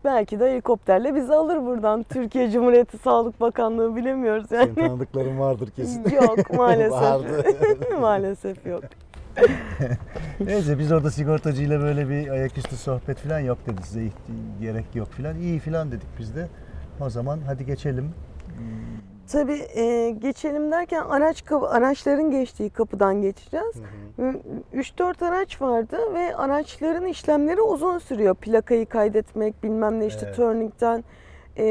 [0.03, 2.03] Belki de helikopterle bizi alır buradan.
[2.03, 4.75] Türkiye Cumhuriyeti Sağlık Bakanlığı bilemiyoruz Senin yani.
[4.75, 6.09] tanıdıkların vardır kesin.
[6.15, 6.91] yok maalesef.
[7.01, 7.43] Vardı.
[8.01, 8.83] maalesef yok.
[10.39, 14.03] Neyse biz orada sigortacıyla böyle bir ayaküstü sohbet falan yok dedi size
[14.61, 15.35] gerek yok falan.
[15.37, 16.47] İyi falan dedik biz de.
[17.01, 18.11] O zaman hadi geçelim.
[19.33, 23.75] Tabii e, geçelim derken araç kapı- araçların geçtiği kapıdan geçeceğiz.
[24.73, 28.35] 3-4 araç vardı ve araçların işlemleri uzun sürüyor.
[28.35, 30.35] Plakayı kaydetmek, bilmem ne işte Evet.
[30.35, 31.03] turning'den
[31.57, 31.65] e,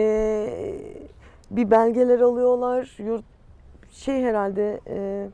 [1.51, 2.97] bir belgeler alıyorlar.
[2.99, 3.25] Yurt
[3.91, 5.27] şey herhalde e,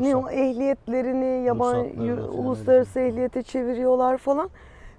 [0.00, 4.50] ne o ehliyetlerini yaban Ruhsatlarını yu- falan uluslararası ehliyete çeviriyorlar falan.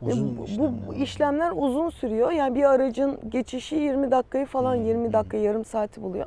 [0.01, 0.87] Uzun bu, işlemler.
[0.87, 2.31] bu işlemler uzun sürüyor.
[2.31, 5.13] Yani bir aracın geçişi 20 dakikayı falan Hmm, 20 hmm.
[5.13, 6.25] dakika yarım saati buluyor.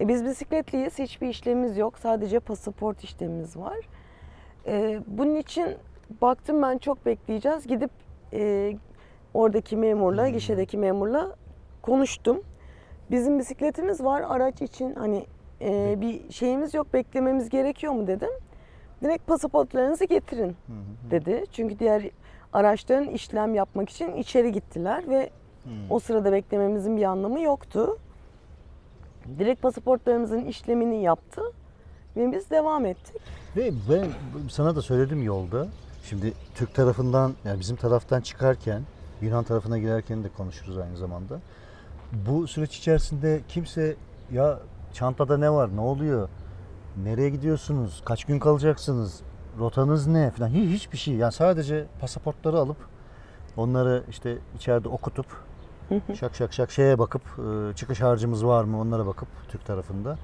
[0.00, 0.98] E biz bisikletliyiz.
[0.98, 1.98] Hiçbir işlemimiz yok.
[1.98, 3.76] Sadece pasaport işlemimiz var.
[4.66, 5.66] E, bunun için
[6.22, 7.66] baktım ben çok bekleyeceğiz.
[7.66, 7.90] Gidip
[8.32, 8.72] e,
[9.34, 10.32] oradaki memurla, Hmm.
[10.32, 11.36] gişedeki memurla
[11.82, 12.42] konuştum.
[13.10, 15.26] Bizim bisikletimiz var araç için hani
[15.60, 18.30] e, bir şeyimiz yok beklememiz gerekiyor mu dedim.
[19.02, 20.56] Direkt pasaportlarınızı getirin
[21.10, 21.44] dedi.
[21.52, 22.10] Çünkü diğer
[22.56, 25.30] araçların işlem yapmak için içeri gittiler ve
[25.64, 25.70] Hı.
[25.90, 27.98] o sırada beklememizin bir anlamı yoktu.
[29.38, 31.42] Direkt pasaportlarımızın işlemini yaptı
[32.16, 33.22] ve biz devam ettik.
[33.56, 34.06] Ve ben
[34.50, 35.66] sana da söyledim yolda.
[36.04, 38.82] Şimdi Türk tarafından yani bizim taraftan çıkarken
[39.20, 41.40] Yunan tarafına girerken de konuşuruz aynı zamanda.
[42.12, 43.96] Bu süreç içerisinde kimse
[44.32, 44.58] ya
[44.92, 46.28] çantada ne var, ne oluyor,
[47.04, 49.20] nereye gidiyorsunuz, kaç gün kalacaksınız,
[49.58, 51.14] rotanız ne falan hiç hiçbir şey.
[51.14, 52.76] Yani sadece pasaportları alıp
[53.56, 55.26] onları işte içeride okutup
[56.14, 60.18] şak şak şak şeye bakıp e, çıkış harcımız var mı onlara bakıp Türk tarafında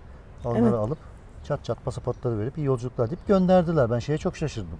[0.44, 0.74] onları Evet.
[0.74, 0.98] alıp
[1.44, 3.90] çat çat pasaportları verip iyi yolculuklar deyip gönderdiler.
[3.90, 4.78] Ben şeye çok şaşırdım.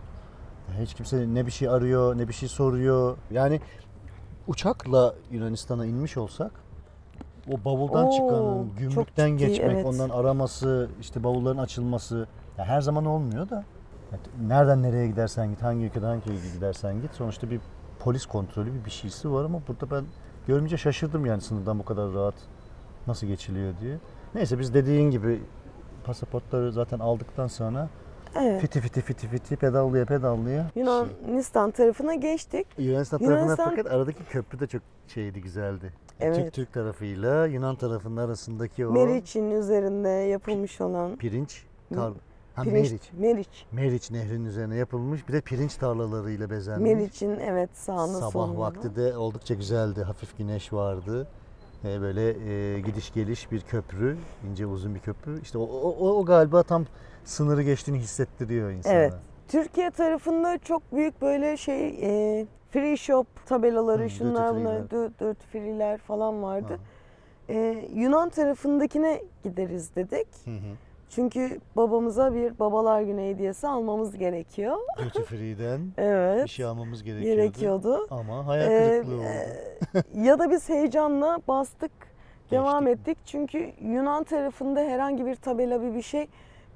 [0.81, 3.17] Hiç kimse ne bir şey arıyor ne bir şey soruyor.
[3.31, 3.61] Yani
[4.47, 6.51] uçakla Yunanistan'a inmiş olsak
[7.53, 9.87] o bavuldan Oo, çıkanın çok gümrükten ciddi, geçmek, evet.
[9.87, 12.27] ondan araması, işte bavulların açılması
[12.59, 13.65] ya her zaman olmuyor da
[14.49, 17.61] nereden nereye gidersen git, hangi ülkeden hangi ülkeye gidersen git sonuçta bir
[17.99, 20.05] polis kontrolü bir bir şeysi var ama burada ben
[20.47, 22.35] görünce şaşırdım yani sınırdan bu kadar rahat
[23.07, 23.97] nasıl geçiliyor diye.
[24.35, 25.43] Neyse biz dediğin gibi
[26.05, 27.89] pasaportları zaten aldıktan sonra
[28.41, 28.61] Evet.
[28.61, 32.67] fiti fiti fiti fiti pedallaya pedallaya Yunanistan tarafına geçtik.
[32.79, 35.93] Yunanistan tarafına Yunanistan- fakat aradaki köprü de çok şeydi güzeldi.
[36.21, 36.37] Evet.
[36.37, 42.13] Türk Türk tarafıyla Yunan tarafının arasındaki o Meriç'in üzerinde yapılmış olan pirinç tar
[42.55, 43.03] ha, pirinç, Meriç.
[43.19, 43.67] Meriç.
[43.73, 46.93] Meriç nehrinin üzerine yapılmış bir de pirinç tarlalarıyla bezenmiş.
[46.93, 48.61] Meriç'in evet sağında Sabah solunda.
[48.61, 50.03] vakti de oldukça güzeldi.
[50.03, 51.27] Hafif güneş vardı.
[51.85, 52.29] Ee, böyle
[52.75, 54.17] e, gidiş geliş bir köprü,
[54.51, 55.41] ince uzun bir köprü.
[55.43, 56.85] İşte o, o, o galiba tam
[57.25, 58.95] sınırı geçtiğini hissettiriyor insana.
[58.95, 59.13] Evet.
[59.49, 65.07] Türkiye tarafında çok büyük böyle şey e, free shop tabelaları Hı, şunlar bunlar free'ler.
[65.09, 66.73] dö- duty free'ler falan vardı.
[66.73, 67.53] Ha.
[67.55, 70.29] E, Yunan tarafındakine gideriz dedik.
[70.45, 70.77] Hı hı.
[71.17, 74.77] Çünkü babamıza bir babalar günü hediyesi almamız gerekiyor.
[74.99, 76.45] Duty free'den Evet.
[76.45, 77.37] bir şey almamız gerekiyordu.
[77.41, 78.07] gerekiyordu.
[78.11, 79.25] Ama hayal Ee, kırıklığı oldu.
[79.25, 81.91] e, ya da biz heyecanla bastık,
[82.51, 83.11] devam Geçtik mi?
[83.13, 83.19] ettik.
[83.27, 86.29] Çünkü Yunan tarafında herhangi bir tabela bir bir şey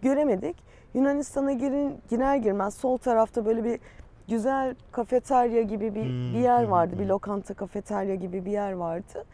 [0.03, 0.57] göremedik.
[0.95, 3.81] Yunanistan'a girin, girer girmez sol tarafta böyle bir
[4.29, 6.95] güzel kafeterya gibi bir, Hmm, bir yer hmm, vardı.
[6.99, 7.09] Bir hmm.
[7.09, 9.25] lokanta kafeterya gibi bir yer vardı.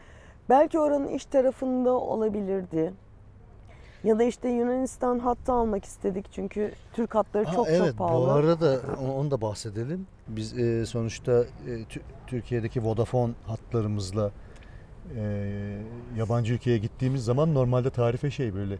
[0.49, 2.93] Belki oranın iç tarafında olabilirdi.
[4.03, 8.27] Ya da işte Yunanistan hattı almak istedik çünkü Türk hatları Ha, çok evet, çok pahalı.
[8.27, 8.79] bu arada
[9.17, 10.07] onu, da bahsedelim.
[10.27, 14.31] Biz e, sonuçta e, Tü- Türkiye'deki Vodafone hatlarımızla
[15.17, 15.23] e,
[16.17, 18.73] yabancı ülkeye gittiğimiz zaman normalde tarife şey böyle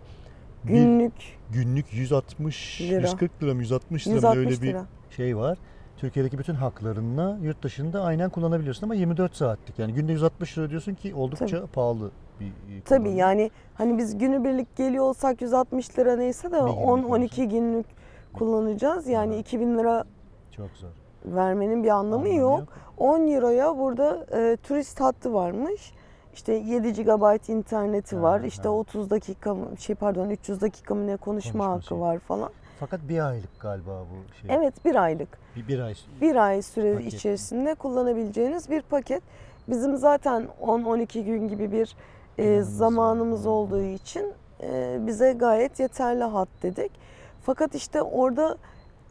[0.63, 1.13] bir Günlük
[1.51, 3.01] günlük 160 Lira.
[3.01, 4.85] 140 lira mı 160 lira mı 160 öyle bir lira.
[5.15, 5.57] şey var.
[5.97, 9.79] Türkiye'deki bütün haklarınla yurt dışında aynen kullanabiliyorsun ama 24 saatlik.
[9.79, 12.11] Yani günde 160 lira ödüyorsun ki oldukça pahalı
[12.69, 13.17] bir e, Tabii kullanım.
[13.19, 16.77] yani hani biz günübirlik geliyor olsak 160 lira neyse de Bir günlük
[17.07, 17.85] 10-12 günlük
[18.33, 19.07] kullanacağız.
[19.07, 19.45] Yani Evet.
[19.47, 20.03] 2000 lira
[20.55, 20.89] çok zor.
[21.25, 22.63] vermenin bir anlamı, yok.
[22.97, 25.93] 10 euroya burada e, turist hattı varmış.
[26.33, 28.41] İşte 7 GB interneti var.
[28.41, 28.69] Ha, işte ha.
[28.69, 31.99] 30 dakika mı- şey pardon 300 dakika mı ne konuşma Konuşma hakkı şeyi.
[32.01, 32.49] var falan.
[32.79, 34.55] Fakat bir aylık galiba bu şey.
[34.55, 35.29] Evet bir aylık.
[35.55, 35.93] Bir, bir ay.
[36.21, 37.13] Bir ay süre Paket.
[37.13, 39.23] içerisinde kullanabileceğiniz bir paket.
[39.67, 41.95] Bizim zaten 10-12 gün gibi bir
[42.37, 46.91] e, zamanımız olduğu için e, bize gayet yeterli hat dedik.
[47.41, 48.57] Fakat işte orada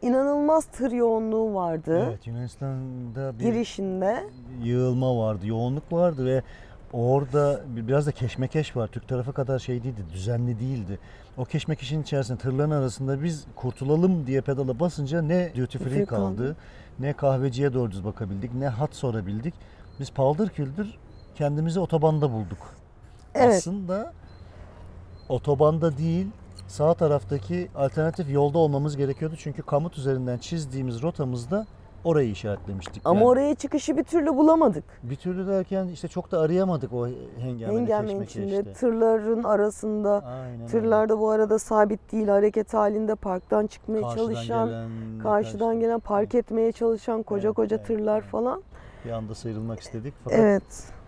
[0.01, 4.23] inanılmaz tır yoğunluğu vardı Evet Yunanistan'da bir girişinde.
[4.63, 6.43] yığılma vardı, yoğunluk vardı ve
[6.93, 8.87] orada bir- biraz da keşmekeş var.
[8.87, 10.99] Türk tarafı kadar şey değildi, düzenli değildi.
[11.37, 16.55] O keşmekeşin içerisinde tırların arasında biz kurtulalım diye pedala basınca ne duty Free kaldı, kaldı.
[16.99, 19.53] ne kahveciye doğru düz bakabildik, ne hat sorabildik.
[19.99, 20.97] Biz paldır küldür
[21.35, 22.57] kendimizi otobanda bulduk.
[23.35, 23.53] Evet.
[23.57, 24.13] Aslında
[25.29, 26.27] otobanda değil,
[26.67, 29.35] sağ taraftaki alternatif yolda olmamız gerekiyordu.
[29.37, 31.65] Çünkü kamut üzerinden çizdiğimiz rotamızda
[32.03, 33.01] orayı işaretlemiştik.
[33.05, 34.83] Ama Yani oraya çıkışı bir türlü bulamadık.
[35.03, 37.07] bir türlü derken işte çok da arayamadık o
[37.39, 38.23] hengameli keşmekeşte.
[38.23, 40.23] içinde tırların arasında.
[40.25, 40.65] Aynen öyle.
[40.65, 44.89] Tırlar da bu arada sabit değil hareket halinde parktan çıkmaya Karşıdan çalışan, gelen,
[45.23, 48.29] karşıdan gelen park etmeye çalışan koca Evet, koca evet, tırlar evet.
[48.31, 48.63] falan.
[49.05, 50.13] Bir anda sıyrılmak istedik.
[50.23, 50.63] Fakat Evet.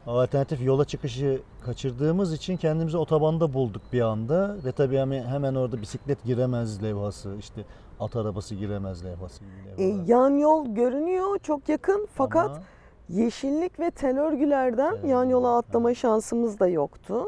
[0.08, 4.56] Alternatif yola çıkışı kaçırdığımız için kendimizi otobanda bulduk bir anda.
[4.66, 7.62] Ve tabii hemen, hemen orada bisiklet giremez levhası, işte
[8.00, 9.44] at arabası giremez levhası.
[9.78, 12.62] E, yan yol görünüyor çok yakın fakat Ama-
[13.10, 15.98] yeşillik ve tel örgülerden Evet, yan yola atlama evet.
[15.98, 17.26] şansımız da yoktu.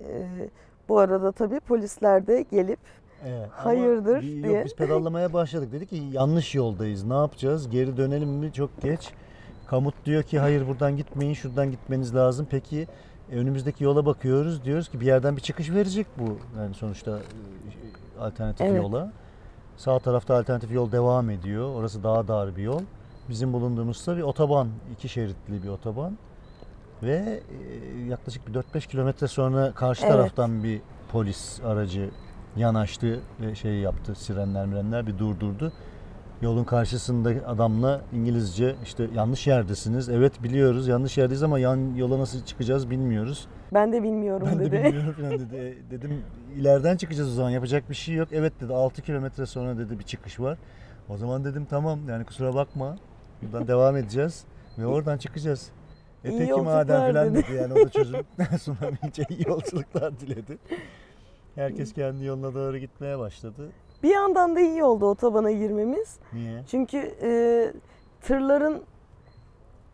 [0.00, 0.26] E,
[0.88, 2.78] bu arada tabii polisler de gelip
[3.26, 4.64] Evet, Hayırdır bir- yok, diye.
[4.64, 5.72] biz pedallamaya başladık.
[5.72, 7.04] Dedik ki yanlış yoldayız.
[7.04, 7.70] Ne yapacağız?
[7.70, 8.52] Geri dönelim mi?
[8.52, 9.08] Çok geç.
[9.70, 11.34] Kamut diyor ki hayır buradan gitmeyin.
[11.34, 12.46] Şuradan gitmeniz lazım.
[12.50, 12.86] Peki
[13.32, 14.64] E, önümüzdeki yola bakıyoruz.
[14.64, 16.38] Diyoruz ki bir yerden bir çıkış verecek bu.
[16.58, 18.82] Yani sonuçta e, alternatif Evet.
[18.82, 19.12] yola.
[19.76, 21.74] Sağ tarafta alternatif yol devam ediyor.
[21.74, 22.80] Orası daha dar bir yol.
[23.28, 26.18] Bizim bulunduğumuzda bir otoban, iki şeritli bir otoban.
[27.02, 27.40] Ve
[27.94, 30.12] e, yaklaşık bir 4-5 kilometre sonra karşı Evet.
[30.12, 30.80] taraftan bir
[31.12, 32.10] polis aracı
[32.56, 34.14] yanaştı ve şey yaptı.
[34.14, 35.72] Sirenler mirenler bir durdurdu.
[36.42, 40.08] Yolun karşısında adamla İngilizce işte yanlış yerdesiniz.
[40.08, 43.48] Evet biliyoruz yanlış yerdeyiz ama yan yola nasıl çıkacağız bilmiyoruz.
[43.74, 44.84] Ben de bilmiyorum Ben de dedi.
[44.84, 45.56] bilmiyorum falan dedi.
[45.56, 46.22] E, Dedim
[46.56, 48.28] ileriden çıkacağız o zaman yapacak bir şey yok.
[48.32, 50.58] Evet dedi 6 kilometre sonra dedi bir çıkış var.
[51.08, 52.96] O zaman dedim tamam yani kusura bakma.
[53.42, 54.44] Buradan devam edeceğiz
[54.78, 55.70] ve oradan çıkacağız.
[56.24, 57.44] E İyi peki yolculuklar madem falan dedi.
[57.48, 58.16] dedi yani o da çözüm
[58.60, 60.58] sunamayınca iyi yolculuklar diledi.
[61.54, 63.68] Herkes kendi yoluna doğru gitmeye başladı.
[64.02, 66.18] Bir yandan da iyi oldu otobana girmemiz.
[66.32, 66.62] Niye?
[66.70, 67.30] Çünkü e,
[68.20, 68.82] tırların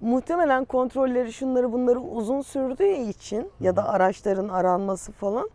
[0.00, 5.50] muhtemelen kontrolleri şunları bunları uzun sürdüğü için ya da araçların aranması falan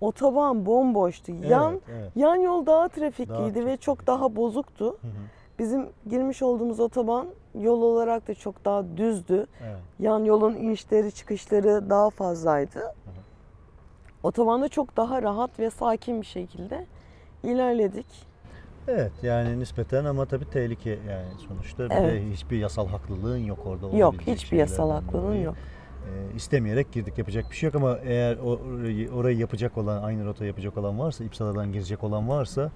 [0.00, 1.32] otoban bomboştu.
[1.32, 2.12] Yan Evet, evet.
[2.16, 3.82] yan yol daha trafikliydi Daha ve trafik.
[3.82, 4.84] çok daha bozuktu.
[4.86, 5.10] Hı hı,
[5.58, 9.46] Bizim girmiş olduğumuz otoban yol olarak da çok daha düzdü.
[9.64, 9.78] evet.
[9.98, 12.94] Yan yolun inişleri çıkışları daha fazlaydı.
[14.22, 16.86] Otobanda çok daha rahat ve sakin bir şekilde
[17.44, 18.06] ilerledik.
[18.88, 22.12] Evet yani nispeten ama tabii tehlike yani sonuçta bir Evet.
[22.12, 23.96] de hiçbir yasal haklılığın yok orada.
[23.96, 25.42] Yok hiçbir yasal haklılığın dolayı.
[25.42, 25.54] yok.
[26.06, 30.44] E, istemeyerek girdik yapacak bir şey yok ama eğer orayı, orayı yapacak olan aynı rota
[30.44, 32.70] yapacak olan varsa İpsala'dan girecek olan varsa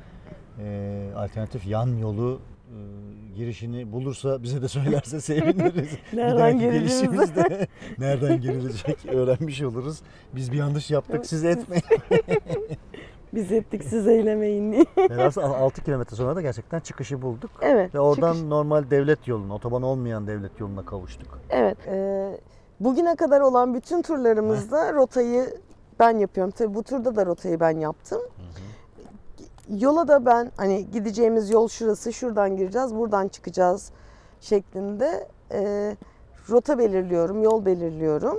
[0.61, 2.77] e, alternatif yan yolu e,
[3.37, 5.89] girişini bulursa bize de söylerse seviniriz.
[6.13, 7.67] Nereden gelişimizde
[7.99, 10.01] nereden girilecek öğrenmiş oluruz.
[10.35, 11.85] Biz bir yanlış yaptık siz etmeyin.
[13.35, 14.85] Biz ettik siz eylemeyin diye.
[15.27, 17.51] Aslında 6 kilometre sonra da gerçekten çıkışı bulduk.
[17.61, 17.95] Evet.
[17.95, 21.39] Ve oradan çıkış- normal devlet yoluna, otoban olmayan devlet yoluna kavuştuk.
[21.51, 21.79] Evet.
[21.87, 22.39] e,
[22.81, 25.59] bugüne kadar olan bütün turlarımızda rotayı
[26.01, 26.51] ben yapıyorum.
[26.57, 28.21] Tabii bu turda da rotayı ben yaptım.
[29.79, 33.91] Yola da ben hani gideceğimiz yol şurası, şuradan gireceğiz, buradan çıkacağız
[34.41, 35.97] şeklinde e,
[36.51, 38.39] rota belirliyorum, yol belirliyorum.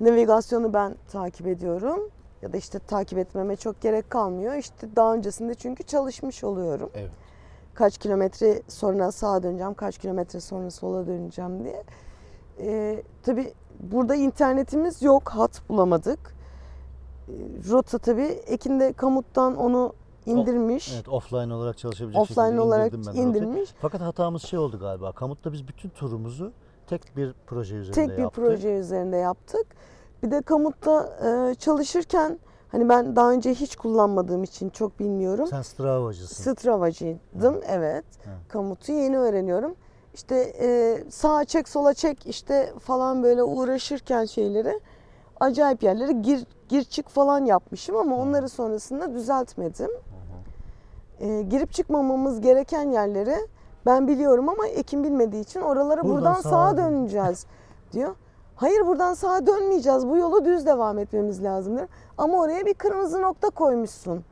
[0.00, 2.00] Navigasyonu ben takip ediyorum.
[2.42, 4.54] Ya da işte takip etmeme çok gerek kalmıyor.
[4.54, 6.90] İşte daha öncesinde çünkü çalışmış oluyorum.
[6.94, 7.10] Evet.
[7.74, 11.82] kaç kilometre sonra sağa döneceğim, kaç kilometre sonra sola döneceğim diye.
[12.60, 16.18] Ee, tabii burada internetimiz yok, hat bulamadık.
[17.28, 17.32] Ee,
[17.70, 19.92] Rota tabii Ekin de Kamut'tan onu
[20.26, 20.92] indirmiş.
[20.94, 23.28] Evet, offline olarak çalışabilecek Offline şekilde olarak indirdim ben rotayı.
[23.28, 23.70] indirmiş.
[23.80, 25.12] Fakat hatamız şey oldu galiba.
[25.12, 26.52] Kamut'ta biz bütün turumuzu
[26.86, 28.44] tek bir proje üzerinde Tek bir yaptık.
[28.44, 29.66] proje üzerinde yaptık.
[30.22, 31.18] Bir de Kamut'ta
[31.50, 35.46] e, çalışırken hani ben daha önce hiç kullanmadığım için çok bilmiyorum.
[35.50, 36.52] Sen Strava'cısın.
[36.52, 38.04] Strava'cıydım evet.
[38.24, 38.30] Hı.
[38.48, 39.74] Kamut'u yeni öğreniyorum.
[40.14, 44.80] İşte e, sağa çek sola çek işte falan böyle uğraşırken şeyleri
[45.40, 49.90] acayip yerlere gir gir çık falan yapmışım ama onları sonrasında düzeltmedim.
[51.20, 53.36] E, girip çıkmamamız gereken yerleri
[53.86, 56.92] ben biliyorum ama Ekim bilmediği için oralara Buradan buradan, sağa sağa dön.
[56.92, 57.46] döneceğiz
[57.92, 58.14] diyor.
[58.62, 60.08] Hayır buradan sağa dönmeyeceğiz.
[60.08, 61.88] Bu yolu düz devam etmemiz lazım diyor.
[62.18, 64.24] Ama oraya bir kırmızı nokta koymuşsun.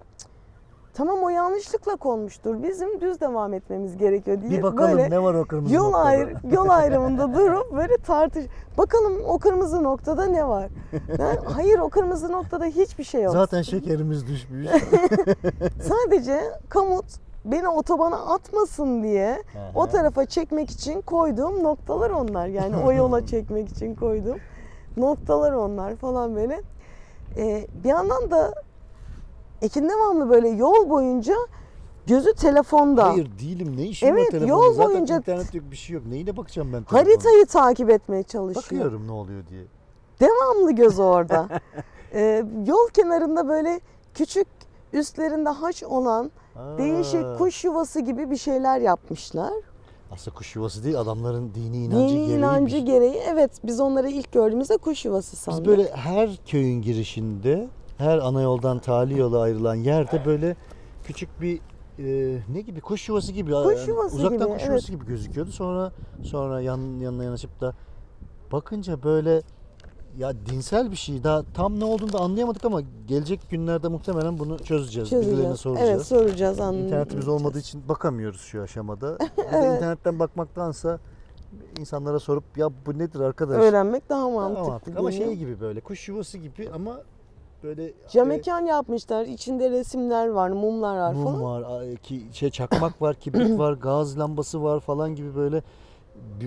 [0.95, 2.63] Tamam o yanlışlıkla konmuştur.
[2.63, 6.03] Bizim düz devam etmemiz gerekiyor diye Bir bakalım böyle ne var o kırmızı yol noktada.
[6.05, 8.45] ayrı yol ayrımında durup böyle tartış.
[8.79, 10.69] Bakalım o kırmızı noktada ne var?
[11.19, 13.33] Ben, hayır o kırmızı noktada hiçbir şey yok.
[13.33, 14.69] Zaten şekerimiz düşmüş.
[15.83, 17.05] Sadece kamut
[17.45, 19.43] beni otobana atmasın diye
[19.75, 19.89] o Aha.
[19.89, 22.47] tarafa çekmek için koyduğum noktalar onlar.
[22.47, 24.39] Yani o yola çekmek için koyduğum
[24.97, 26.61] noktalar onlar falan böyle.
[27.37, 28.55] Ee, bir yandan da
[29.63, 31.35] Ekin devamlı böyle yol boyunca
[32.07, 33.09] gözü telefonda.
[33.09, 33.77] Hayır değilim.
[33.77, 34.51] Ne işim Evet, var telefonda?
[34.51, 36.07] yol Zaten boyunca- internet yok bir şey yok.
[36.07, 37.01] Neyine bakacağım ben telefona?
[37.01, 38.65] Haritayı takip etmeye çalışıyor.
[38.65, 39.65] Bakıyorum ne oluyor diye.
[40.21, 41.49] Devamlı göz orada.
[42.15, 43.81] Ee, yol kenarında böyle
[44.15, 44.47] küçük
[44.93, 46.31] üstlerinde haç olan
[46.79, 49.53] Değişik kuş yuvası gibi bir şeyler yapmışlar.
[50.13, 54.09] Aslında kuş yuvası değil adamların dini inancı Dini gereği inancı bir- gereği evet biz onları
[54.09, 55.61] ilk gördüğümüzde kuş yuvası sandık.
[55.61, 60.57] Biz böyle her köyün girişinde, her ana yoldan tali yola ayrılan yerde böyle
[61.05, 61.61] küçük bir
[61.99, 64.69] e, ne gibi kuş yuvası gibi Kuş yani yuvası uzaktan gibi, kuş evet.
[64.69, 65.53] yuvası gibi gözüküyordu.
[65.53, 67.75] Sonra sonra yan, yanına yanaşıp da
[68.53, 69.43] bakınca böyle
[70.19, 74.59] ya dinsel bir şey daha tam ne olduğunu da anlayamadık ama gelecek günlerde muhtemelen bunu
[74.59, 75.13] çözeceğiz.
[75.13, 75.61] Birilerine çözeceğiz.
[75.61, 75.91] soracağız.
[75.91, 76.87] Evet soracağız anlayacağız.
[76.93, 79.19] İnternetimiz olmadığı için bakamıyoruz şu aşamada.
[79.53, 80.99] De internetten bakmaktansa
[81.81, 83.57] insanlara sorup ya bu nedir arkadaş?
[83.63, 84.69] Öğrenmek daha Daha mantıklı.
[84.69, 84.99] mantıklı.
[85.01, 87.01] Ama şey gibi böyle kuş yuvası gibi ama
[87.63, 89.27] böyle Cam e, mekan yapmışlar.
[89.27, 91.43] İçinde resimler var, mumlar var mum falan.
[91.43, 95.63] var, a- ki şey çakmak var, kibrit var, gaz lambası var falan gibi böyle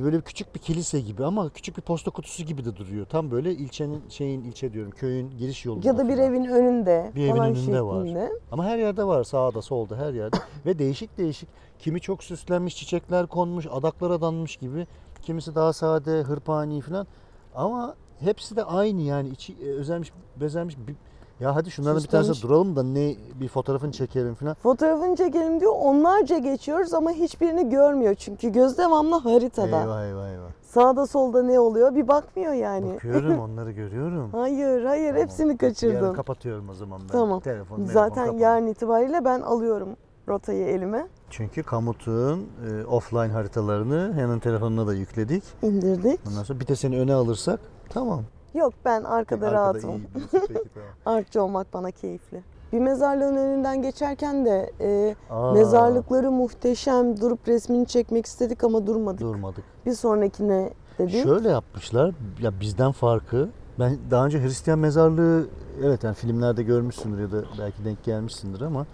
[0.04, 3.06] böyle küçük bir kilise gibi ama küçük bir posta kutusu gibi de duruyor.
[3.06, 5.88] Tam böyle ilçenin şeyin ilçe diyorum köyün giriş yolu.
[5.88, 7.98] Ya da bir evin önünde Bir evin önünde var.
[8.06, 8.32] şeklinde.
[8.52, 13.28] Ama her yerde var sağda solda her yerde ve değişik değişik kimi çok süslenmiş çiçekler
[13.28, 14.88] konmuş adaklar adanmış gibi
[15.22, 17.08] kimisi daha sade hırpani falan
[17.56, 20.96] ama hepsi de aynı yani içi e, özenmiş bezenmiş bir,
[21.40, 22.44] ya hadi şunların bir Süslenmiş.
[22.44, 24.54] duralım da ne bir fotoğrafını çekelim falan.
[24.54, 25.74] Fotoğrafını çekelim diyor.
[25.80, 28.16] Onlarca geçiyoruz ama hiçbirini görmüyor.
[28.16, 29.82] Çünkü göz devamlı haritada.
[29.82, 30.48] Eyvah eyvah eyvah.
[30.62, 32.94] Sağda solda ne oluyor bir bakmıyor yani.
[32.94, 34.30] Bakıyorum onları görüyorum.
[34.32, 35.22] Hayır hayır Tamam.
[35.24, 36.14] hepsini Yarın kaçırdım.
[36.16, 37.08] kapatıyorum o zaman ben.
[37.08, 37.40] Tamam.
[37.40, 38.42] Telefon, telefon Zaten kapat.
[38.42, 39.90] yarın itibariyle ben alıyorum
[40.30, 41.08] rotayı elime.
[41.30, 45.44] Çünkü Kamut'un e, offline haritalarını hemen telefonuna da yükledik.
[45.62, 46.20] indirdik.
[46.30, 48.22] Ondan sonra bir de seni öne alırsak tamam.
[48.54, 49.90] Yok ben arkada, rahatım.
[49.90, 50.40] iyi diyorsun.
[50.48, 50.90] Peki tamam.
[51.18, 52.44] Artçı olmak bana keyifli.
[52.74, 59.20] Bir mezarlığın önünden geçerken de e, Aa, mezarlıkları muhteşem durup resmini çekmek istedik ama durmadık.
[59.20, 59.64] durmadık.
[59.86, 61.24] Bir sonrakine dedik.
[61.24, 62.12] Şöyle yapmışlar.
[62.42, 63.50] Ya bizden farkı.
[63.80, 65.48] Ben daha önce Hristiyan mezarlığı
[65.84, 68.86] evet yani filmlerde görmüşsündür ya da belki denk gelmişsindir ama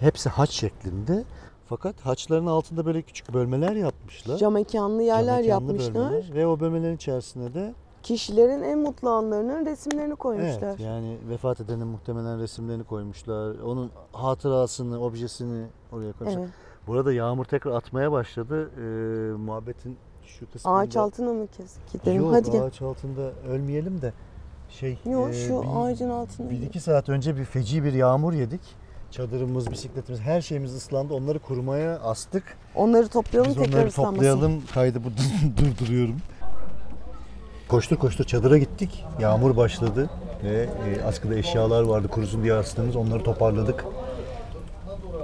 [0.00, 1.24] hepsi haç şeklinde.
[1.66, 4.36] Fakat haçların altında böyle küçük bölmeler yapmışlar.
[4.36, 5.94] Cam mekanlı Cam yerler mekanlı yapmışlar.
[5.94, 10.68] bölmeler Ve o bölmelerin içerisine de Kişilerin en mutlu anlarının resimlerini koymuşlar.
[10.68, 13.58] evet yani vefat edenin muhtemelen resimlerini koymuşlar.
[13.58, 16.42] Onun hatırasını, objesini oraya koymuşlar.
[16.42, 16.50] Evet.
[16.86, 18.70] Burada yağmur tekrar atmaya başladı.
[18.76, 18.80] Ee,
[19.36, 20.76] muhabbetin şu kısmında.
[20.76, 21.76] Ağaç altına mı kes?
[21.92, 22.22] Gidelim.
[22.22, 22.62] Yok Hadi gel.
[22.62, 24.12] ağaç altında ölmeyelim de
[24.70, 26.50] şey Yok e, şu bir, ağacın altına.
[26.50, 28.60] bir iki saat önce bir feci bir yağmur yedik.
[29.10, 31.14] Çadırımız, bisikletimiz, her şeyimiz ıslandı.
[31.14, 32.42] Onları kurumaya astık.
[32.74, 34.16] Onları toplayalım Biz tekrar onları ıslanmasın.
[34.16, 34.62] toplayalım.
[34.74, 35.08] Kaydı bu
[35.62, 36.16] durduruyorum.
[37.68, 39.04] Koştur koştur çadıra gittik.
[39.20, 40.10] Yağmur başladı
[40.44, 42.96] ve e, askıda eşyalar vardı kurusun diye astığımız.
[42.96, 43.84] Onları toparladık.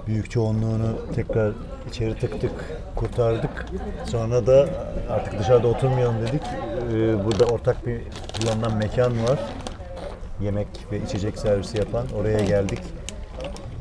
[0.07, 1.53] Büyük çoğunluğunu tekrar
[1.89, 2.53] içeri tıktık,
[2.97, 3.67] kurtardık.
[4.05, 4.69] Sonra da
[5.11, 6.43] artık dışarıda oturmayalım dedik.
[6.93, 8.01] E, burada ortak bir
[8.41, 9.39] kullanılan mekan var.
[10.41, 12.07] Yemek ve içecek servisi yapan.
[12.21, 12.81] Oraya geldik.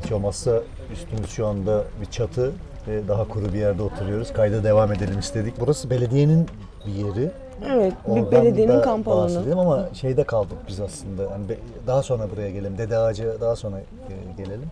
[0.04, 2.52] Hiç olmazsa üstümüz şu anda bir çatı
[2.88, 4.32] ve daha kuru bir yerde oturuyoruz.
[4.32, 5.54] Kayda devam edelim istedik.
[5.60, 6.48] Burası belediyenin
[6.86, 7.43] bir yeri.
[7.66, 9.24] Evet, bir Oradan belediyenin da kamp alanı.
[9.24, 11.22] bahsedelim ama şeyde kaldık biz aslında.
[11.22, 12.78] Yani be- daha sonra buraya gelelim.
[12.78, 14.70] Dede Ağaca daha sonra e, gelelim.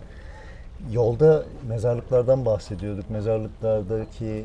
[0.92, 3.10] Yolda mezarlıklardan bahsediyorduk.
[3.10, 4.44] Mezarlıklardaki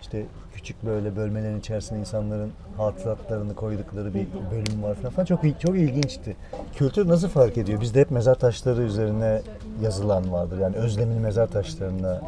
[0.00, 0.22] işte
[0.54, 5.10] küçük böyle bölmelerin içerisinde insanların hatıratlarını koydukları bir bölüm var falan.
[5.12, 5.26] falan.
[5.26, 6.36] Çok il- çok ilginçti.
[6.74, 7.80] Kültür nasıl fark ediyor?
[7.80, 9.42] Bizde hep mezar taşları üzerine
[9.82, 10.58] yazılan vardır.
[10.58, 12.20] Yani Özlem'in mezar taşlarına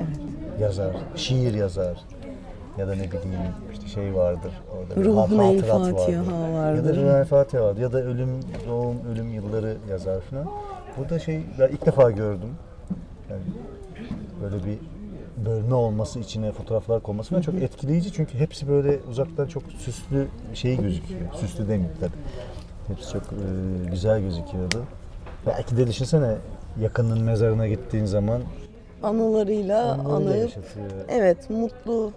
[0.61, 1.97] yazar, şiir yazar
[2.79, 3.41] ya da ne bileyim
[3.73, 6.97] işte şey vardır orada bir Ruhuna hat- el hatırat Fatiha Ya da vardır.
[6.97, 8.29] Ruhuna el Fatiha vardır ya da ölüm,
[8.69, 10.47] doğum, ölüm yılları yazar falan.
[10.99, 12.51] Burada şey ben ilk defa gördüm.
[13.31, 13.43] Yani
[14.43, 14.79] böyle bir
[15.47, 20.77] bölme olması içine fotoğraflar konması falan çok etkileyici çünkü hepsi böyle uzaktan çok süslü şey
[20.77, 21.21] gözüküyor.
[21.35, 22.11] Süslü demeyeyim tabii.
[22.89, 24.83] Hepsi çok e, güzel gözüküyordu.
[25.47, 26.35] Belki de düşünsene
[26.81, 28.41] yakının mezarına gittiğin zaman
[29.03, 30.87] Anılarıyla anıp yaşatıyor.
[31.09, 32.13] evet mutlu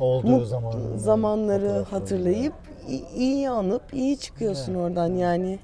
[0.00, 0.44] Olduğu
[0.96, 1.84] zamanları fotoğrafları.
[1.84, 2.52] hatırlayıp
[3.16, 5.58] iyi anıp iyi çıkıyorsun oradan yani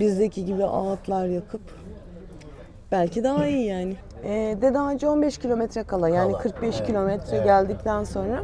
[0.00, 1.60] bizdeki gibi ağıtlar yakıp
[2.92, 3.96] belki daha iyi yani.
[4.24, 7.46] Ee, Dede Ağacı 15 kilometre kala yani Kala, 45 evet, kilometre evet.
[7.46, 8.42] geldikten sonra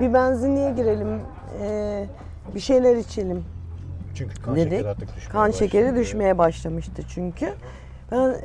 [0.00, 1.20] bir benzinliğe girelim
[1.62, 2.06] ee,
[2.54, 3.44] bir şeyler içelim
[4.14, 4.70] Çünkü kan dedik.
[4.70, 6.00] şekeri artık düşmeye Kan şekeri başladı.
[6.00, 7.48] düşmeye başlamıştı çünkü.
[8.12, 8.36] Ben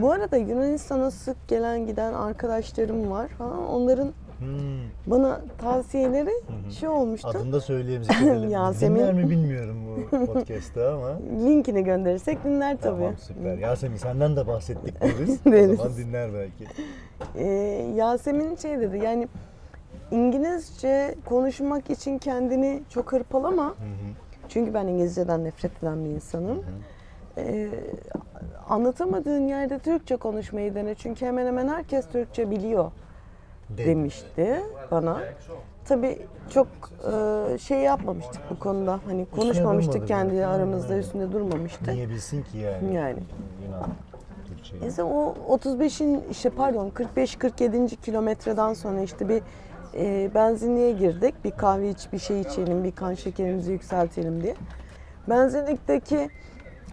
[0.00, 3.66] bu arada Yunanistan'a sık gelen giden arkadaşlarım var falan.
[3.68, 4.48] Onların Hmm.
[5.06, 6.30] bana tavsiyeleri
[6.80, 7.28] şu olmuştu.
[7.28, 8.50] Adını da söyleyeyim zikredelim.
[8.50, 9.00] Yasemin.
[9.00, 9.76] Dinler mi bilmiyorum
[10.12, 11.08] bu podcast'ta ama.
[11.44, 13.00] Linkini gönderirsek dinler tabii.
[13.00, 13.58] Tamam süper.
[13.58, 15.44] Yasemin senden de bahsettik deriz.
[15.44, 15.70] Deriz.
[15.80, 16.64] O zaman dinler belki.
[17.36, 17.46] Ee,
[17.96, 19.28] Yasemin şey dedi yani
[20.10, 23.64] İngilizce konuşmak için kendini çok hırpalama.
[23.64, 23.74] Hı hı.
[24.48, 26.64] Çünkü ben İngilizceden nefret eden bir insanım.
[27.38, 27.68] Ee,
[28.68, 30.94] anlatamadığın yerde Türkçe konuşmayı dene.
[30.94, 32.90] Çünkü hemen hemen herkes Türkçe biliyor
[33.70, 35.20] demişti bana.
[35.84, 36.18] Tabii
[36.50, 36.66] çok
[37.12, 39.00] e, şey yapmamıştık bu konuda.
[39.06, 41.88] Hani konuşmamıştık kendi aramızda üstünde durmamıştık.
[41.88, 42.94] Niye bilsin ki yani?
[42.94, 43.18] Yani.
[43.66, 43.90] Yunan
[44.48, 44.82] Türkçeyi.
[44.82, 47.96] Neyse o 35'in işte pardon 45-47.
[47.96, 49.42] kilometreden sonra işte bir
[49.94, 51.34] e, benzinliğe girdik.
[51.44, 54.54] Bir kahve iç, bir şey içelim, bir kan şekerimizi yükseltelim diye.
[55.28, 56.30] Benzinlikteki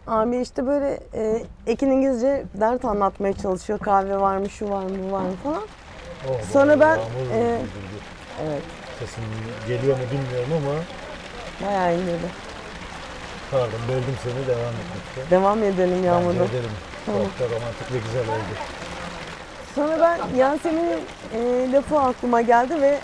[0.07, 3.79] abi işte böyle e, Ekin İngilizce dert anlatmaya çalışıyor.
[3.79, 5.63] Kahve var mı, şu var mı, bu var mı falan.
[6.29, 6.97] Oh, Sonra ben,
[7.33, 7.59] e.
[8.47, 8.61] Evet,
[8.99, 9.23] Sesin
[9.67, 10.75] geliyor mu bilmiyorum ama
[11.69, 12.27] bayağı indirdi.
[13.51, 15.31] pardon böldüm seni devam etmekte.
[15.35, 16.43] Devam edelim Bence yağmurda.
[16.45, 16.71] edelim.
[17.05, 17.21] Tamam.
[17.21, 18.55] Çok da romantik ve güzel oldu.
[19.75, 20.99] Sonra ben Yasemin'in
[21.35, 22.99] e, lafı aklıma geldi ve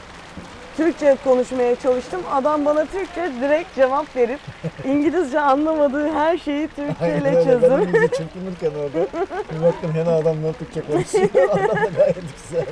[0.78, 2.22] Türkçe konuşmaya çalıştım.
[2.34, 4.40] Adam bana Türkçe direkt cevap verip
[4.86, 7.82] İngilizce anlamadığı her şeyi Türkçe ile Ben çözüm.
[7.82, 9.08] İngilizce çırpınırken orada
[9.56, 11.30] bir baktım Hena adamla Türkçe konuşuyor.
[11.50, 12.16] Adam da gayet
[12.50, 12.66] güzel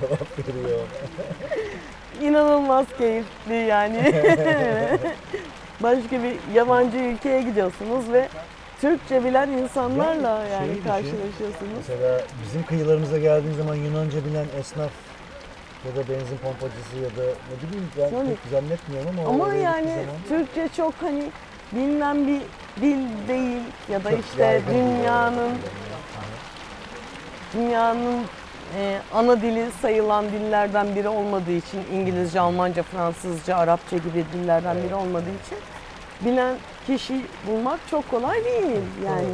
[0.00, 0.78] cevap veriyor.
[2.76, 3.98] İnanılmaz keyifli yani.
[5.82, 8.28] Başka bir yabancı ülkeye gidiyorsunuz ve
[8.80, 10.82] Türkçe bilen insanlarla Yani yani düşün.
[10.84, 11.72] karşılaşıyorsunuz.
[11.76, 14.90] Mesela bizim kıyılarımıza geldiğin zaman Yunanca bilen esnaf
[15.86, 18.28] ya da benzin pompacısı ya da ne bileyim ben Tabii.
[18.28, 21.24] pek zannetmiyorum ama Ama yani zaman Türkçe çok hani
[21.72, 22.40] bilinen bir
[22.82, 23.62] dil değil
[23.92, 25.52] ya da çok işte dünyanın
[27.54, 28.24] dünyanın
[28.78, 34.94] e, ana dili sayılan dillerden biri olmadığı için İngilizce, Almanca, Fransızca, Arapça gibi dillerden biri
[34.94, 35.58] olmadığı için
[36.20, 36.54] bilen
[36.86, 39.26] kişi bulmak çok kolay değil yani.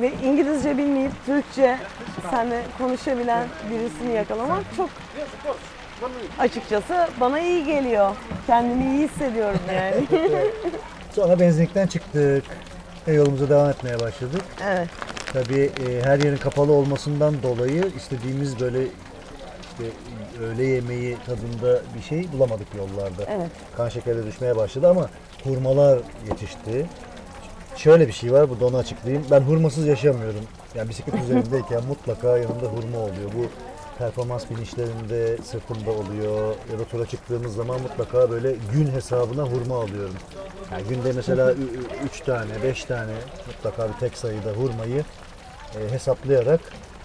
[0.00, 1.76] Ve İngilizce bilmeyip Türkçe
[2.30, 4.90] seninle konuşabilen birisini yakalamak çok
[6.38, 8.16] açıkçası bana iyi geliyor.
[8.46, 10.06] Kendimi iyi hissediyorum yani.
[11.14, 12.44] Sonra benzinlikten çıktık
[13.06, 14.42] yolumuza devam etmeye başladık.
[14.64, 14.88] evet.
[15.32, 19.84] Tabii e, her yerin kapalı olmasından dolayı istediğimiz böyle işte
[20.44, 23.22] öğle yemeği tadında bir şey bulamadık yollarda.
[23.28, 23.50] Evet.
[23.76, 25.10] Kan şekeri düşmeye başladı ama
[25.44, 25.98] hurmalar
[26.28, 26.86] yetişti.
[27.76, 29.26] Şöyle bir şey var, bu da onu açıklayayım.
[29.30, 30.44] Ben hurmasız yaşamıyorum.
[30.74, 33.30] Yani bisiklet üzerindeyken mutlaka yanımda hurma oluyor.
[33.38, 33.46] Bu
[34.04, 36.54] performans binişlerinde sırtımda oluyor.
[36.72, 40.14] Ya da tura çıktığımız zaman mutlaka böyle gün hesabına hurma alıyorum.
[40.72, 41.54] Yani günde mesela
[42.06, 43.12] 3 tane, 5 tane
[43.46, 45.04] mutlaka bir tek sayıda hurmayı
[45.78, 46.60] e, hesaplayarak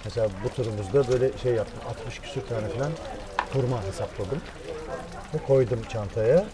[0.05, 1.79] mesela bu turumuzda böyle şey yaptım.
[1.89, 2.91] 60 küsür tane falan
[3.53, 4.41] hurma hesapladım.
[5.33, 6.45] Ve koydum çantaya.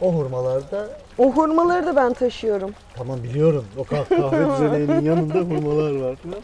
[0.00, 0.88] O hurmalarda
[1.18, 2.70] O hurmaları da ben taşıyorum.
[2.96, 6.40] tamam biliyorum o kah- kahve düzeneğinin yanında hurmalar var falan.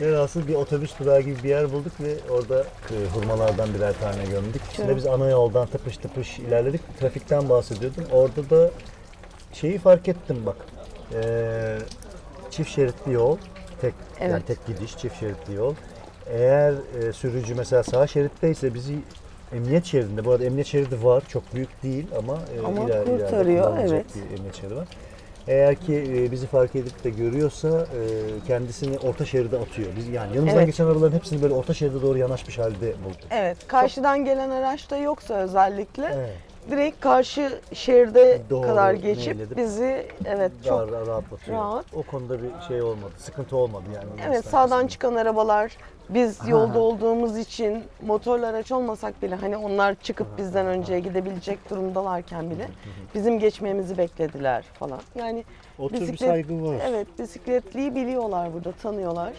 [0.00, 4.62] Velhasıl bir otobüs durağı gibi bir yer bulduk ve orada e, hurmalardan birer tane gömdük.
[4.76, 6.98] Şimdi biz ana yoldan tıpış tıpış ilerledik.
[7.00, 8.04] Trafikten bahsediyordum.
[8.12, 8.70] Orada da
[9.52, 10.56] şeyi fark ettim bak.
[11.14, 11.78] Ee,
[12.50, 13.36] çift şeritli yol.
[13.80, 14.46] Tek yani Evet.
[14.46, 15.74] tek gidiş çift şeritli yol.
[16.30, 18.94] Eğer e, sürücü mesela sağ şeritteyse bizi
[19.52, 23.24] emniyet şeridinde, bu arada emniyet şeridi var, çok büyük değil ama, e, Ama iler- ileride
[23.24, 24.06] kurtarıyor, kullanılacak evet.
[24.30, 24.88] bir emniyet şeridi var.
[25.48, 28.06] Eğer ki e, bizi fark edip de görüyorsa e,
[28.46, 29.88] kendisini orta şeride atıyor.
[29.96, 30.66] Biz yani yanımızdan Evet.
[30.66, 33.20] geçen arabaların hepsini böyle orta şeride doğru yanaşmış halde bulduk.
[33.30, 33.56] Evet.
[33.68, 36.36] Karşıdan gelen araçta yoksa özellikle Evet.
[36.70, 41.58] direkt karşı şeride Doğru, kadar geçip meyledip bizi evet çok Daha rahatlatıyor.
[41.58, 41.84] rahat.
[41.94, 44.06] O konuda bir şey olmadı, sıkıntı olmadı yani.
[44.28, 45.76] Evet sağdan çıkan arabalar
[46.14, 46.50] biz Ha.
[46.50, 52.68] yolda olduğumuz için motorlu araç olmasak bile hani onlar çıkıp bizden önceye gidebilecek durumdalarken bile
[53.14, 55.00] bizim geçmemizi beklediler falan.
[55.14, 55.44] Yani
[55.78, 56.76] O tür bir saygı var.
[56.88, 59.32] evet bisikletliyi biliyorlar burada tanıyorlar.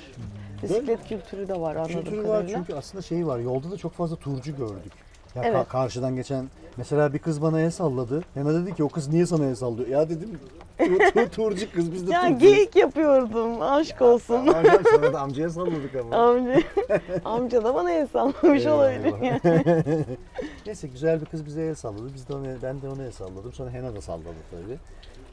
[0.64, 2.58] Bisiklet kültürü de var anladığım Kültürü var kadarıyla.
[2.58, 3.40] çünkü aslında şey var.
[3.40, 4.94] Yolda da çok fazla turcu gördük.
[5.36, 5.68] Ya ka- Evet.
[5.68, 8.24] karşıdan geçen mesela bir kız bana el salladı.
[8.36, 9.88] Yana dedi ki o kız niye sana el sallıyor?
[9.88, 10.40] Ya dedim
[10.78, 12.42] tur, tur, turcu kız biz de Ya turcuyuz.
[12.56, 14.48] geyik yapıyordum aşk olsun.
[14.48, 16.16] Ama sonra da amcaya salladık ama.
[16.30, 16.60] Amca,
[17.26, 20.06] amca da bana el sallamış olabilir yani.
[20.66, 22.14] Neyse güzel bir kız bize el salladı.
[22.16, 23.54] Biz de ona, ben de ona el salladım.
[23.54, 24.78] Sonra Hena da salladı tabii.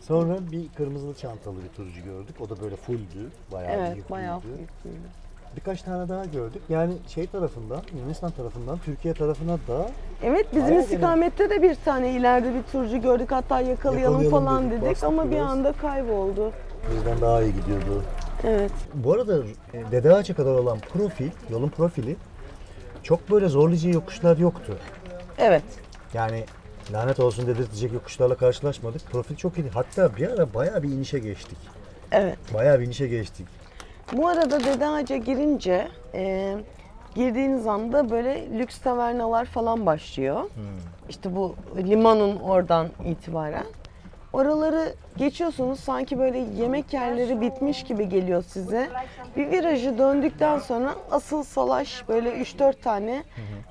[0.01, 2.37] Sonra bir kırmızılı çantalı bir turcu gördük.
[2.41, 3.31] O da böyle fulldü.
[3.53, 4.11] Bayağı Evet yüklüydü.
[4.11, 4.71] bayağı büyük.
[5.57, 6.63] Birkaç tane daha gördük.
[6.69, 9.91] Yani şey tarafından, Yunanistan tarafından Türkiye tarafına da
[10.25, 14.83] Evet bizim istikamette de bir tane ileride bir turcu gördük hatta yakalayalım, Yakalayalım falan dedik,
[14.83, 15.51] dedik, bastık ama bir biraz.
[15.51, 16.53] anda kayboldu.
[16.97, 18.05] bizden daha iyi gidiyordu.
[18.45, 18.73] Evet.
[18.95, 19.39] Bu arada
[19.75, 22.17] e, Dede Ağaç'a kadar olan profil, yolun profili
[23.03, 24.79] çok böyle zorlayıcı yokuşlar yoktu.
[25.39, 25.63] Evet.
[26.15, 26.45] Yani
[26.93, 29.03] lanet olsun dedirtecek yokuşlarla karşılaşmadık.
[29.13, 29.69] Profil çok iyi.
[29.71, 31.59] Hatta bir ara bayağı bir inişe geçtik.
[32.13, 32.39] Evet.
[32.55, 33.47] Bayağı bir inişe geçtik.
[34.13, 36.55] Bu arada Dede Ağaç'a girince e,
[37.15, 40.51] girdiğiniz anda böyle lüks tavernalar falan başlıyor.
[41.09, 43.65] İşte bu limanın oradan itibaren.
[44.33, 48.89] Oraları geçiyorsunuz sanki böyle yemek yerleri bitmiş gibi geliyor size.
[49.37, 53.23] Bir virajı döndükten sonra asıl salaş böyle 3-4 tane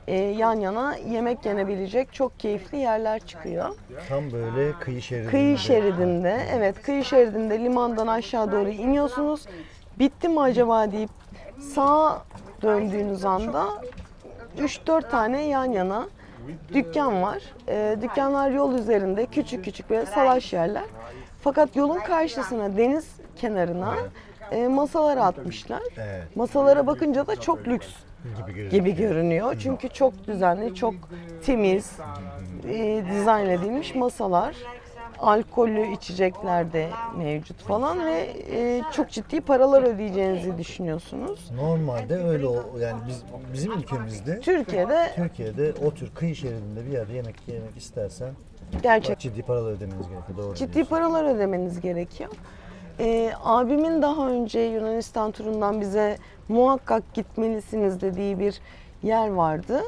[0.08, 3.76] e, yan yana yemek yenebilecek çok keyifli yerler çıkıyor.
[4.10, 5.32] Tam böyle kıyı şeridinde.
[5.32, 9.46] Kıyı şeridinde, evet kıyı şeridinde limandan aşağı doğru iniyorsunuz.
[10.00, 11.10] Bitti mi acaba deyip
[11.76, 12.24] sağa
[12.62, 13.66] döndüğünüz anda
[14.58, 16.08] 3-4 tane yan yana
[16.74, 17.44] dükkan var.
[17.68, 20.84] Ee, dükkanlar yol üzerinde küçük küçük böyle salaş yerler.
[21.42, 23.96] Fakat yolun karşısına deniz kenarına
[24.52, 25.82] e, masalar atmışlar.
[26.36, 27.88] Masalara bakınca da çok lüks
[28.38, 28.72] Gibi görünüyor.
[28.72, 29.56] gibi görünüyor.
[29.60, 30.94] Çünkü çok düzenli, çok
[31.46, 31.92] temiz,
[32.70, 34.56] e, dizayn edilmiş masalar.
[35.22, 41.52] Alkollü içecekler de mevcut falan ve e, çok ciddi paralar ödeyeceğinizi düşünüyorsunuz.
[41.56, 47.14] Normalde öyle o yani biz bizim ülkemizde Türkiye'de Türkiye'de o tür kıyı şeridinde bir yerde
[47.14, 48.34] yemek yemek istersen
[48.84, 50.38] gerçek ciddi paralar ödemeniz gerekiyor.
[50.38, 50.96] Doğru ciddi diyorsun.
[50.96, 52.30] paralar ödemeniz gerekiyor.
[53.00, 56.18] Ee, abimin daha önce Yunanistan turundan bize
[56.48, 58.62] muhakkak gitmelisiniz dediği bir
[59.04, 59.82] yer vardı.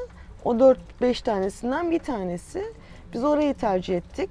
[0.44, 0.54] O
[1.00, 2.64] 4-5 tanesinden bir tanesi.
[3.14, 4.30] Biz orayı tercih ettik.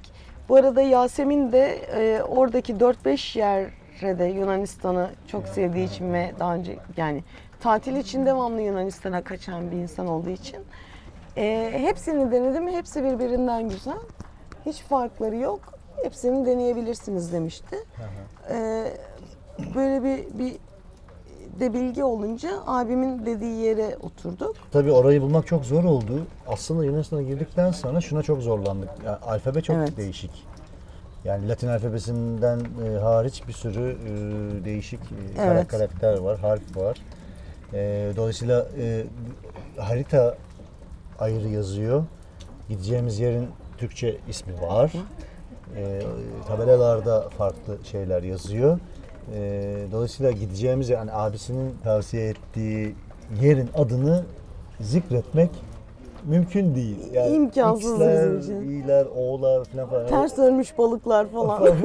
[0.52, 6.56] Bu arada Yasemin de e, oradaki 4-5 yere de Yunanistan'ı çok sevdiği için ve daha
[6.56, 7.24] önce yani
[7.60, 10.58] tatil için devamlı Yunanistan'a kaçan bir insan olduğu için
[11.38, 12.68] e, hepsini denedim.
[12.68, 13.98] Hepsi birbirinden güzel.
[14.66, 15.60] Hiç farkları yok.
[16.04, 17.76] Hepsini deneyebilirsiniz demişti.
[18.50, 18.88] Ee,
[19.76, 20.58] böyle bir, bir
[21.60, 24.56] de bilgi olunca abimin dediği yere oturduk.
[24.72, 26.22] Tabii orayı bulmak çok zor oldu.
[26.48, 28.90] Aslında Yunanistan'a girdikten sonra şuna çok zorlandık.
[29.06, 29.98] Yani alfabe çok Evet.
[29.98, 30.32] değişik.
[31.26, 35.68] Yani Latin alfabesinden e, hariç bir sürü e, değişik e, Evet.
[35.68, 36.98] karakter var, harf var.
[37.74, 39.04] E, dolayısıyla e,
[39.78, 40.38] harita
[41.20, 42.04] ayrı yazıyor.
[42.70, 43.48] Gideceğimiz yerin
[43.78, 44.92] Türkçe ismi var.
[45.78, 46.02] E,
[46.48, 48.80] tabelalarda farklı şeyler yazıyor.
[49.36, 49.42] E,
[49.92, 52.96] dolayısıyla gideceğimiz yani abisinin tavsiye ettiği
[53.42, 54.24] yerin adını
[54.82, 55.50] zikretmek
[56.26, 56.98] mümkün değil.
[57.14, 58.72] Yani İmkansız X'ler, bizim için.
[58.72, 60.08] İ'ler, O'lar falan falan.
[60.08, 61.64] Ters dönmüş balıklar falan.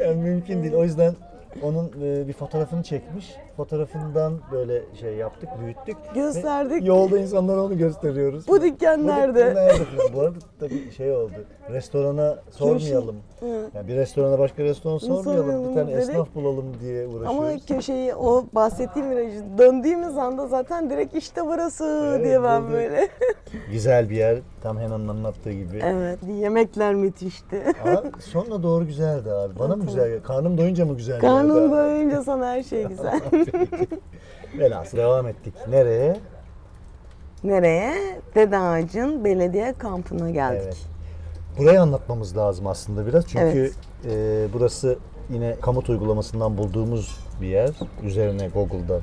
[0.00, 0.74] yani mümkün değil.
[0.74, 1.14] O yüzden
[1.62, 3.34] onun e, bir fotoğrafını çekmiş.
[3.56, 5.96] Fotoğrafından böyle şey yaptık, büyüttük.
[6.14, 6.82] Gösterdik.
[6.82, 8.48] Ve Yolda insanlara onu gösteriyoruz.
[8.48, 9.34] Bu dükkan Bu nerede?
[9.46, 10.14] dükkan nerede.
[10.14, 11.32] Bu arada tabii şey oldu.
[11.70, 13.16] Restorana sormayalım.
[13.40, 13.46] Hı.
[13.74, 15.26] Yani bir restorana başka restoran sormayalım.
[15.26, 16.08] Bir sormayalım tane dedik.
[16.10, 17.28] esnaf bulalım diye uğraşıyoruz.
[17.38, 22.72] Ama köşeyi o bahsettiğim virajı döndüğümüz anda zaten direkt işte burası Evet, diye ben bulduk.
[22.72, 23.08] böyle.
[23.72, 24.38] Güzel bir yer.
[24.62, 25.80] Tam Hena'nın anlattığı gibi.
[25.84, 27.62] evet yemekler müthişti.
[27.84, 29.58] Ama sonra doğru güzeldi abi.
[29.58, 30.22] Bana mı güzel?
[30.22, 31.26] Karnım doyunca mı güzel geldi?
[31.54, 33.20] Karnın doyunca sana her şey güzel.
[34.58, 35.54] Velhasıl devam ettik.
[35.68, 36.16] Nereye?
[37.44, 37.94] Nereye?
[38.34, 40.62] Dede Ağacın belediye kampına geldik.
[40.64, 40.76] Evet.
[41.58, 43.26] Burayı anlatmamız lazım aslında biraz.
[43.26, 43.72] Çünkü Evet.
[44.04, 44.98] e, burası
[45.30, 47.70] yine Kamut uygulamasından bulduğumuz bir yer.
[48.02, 49.00] Üzerine Google'dan.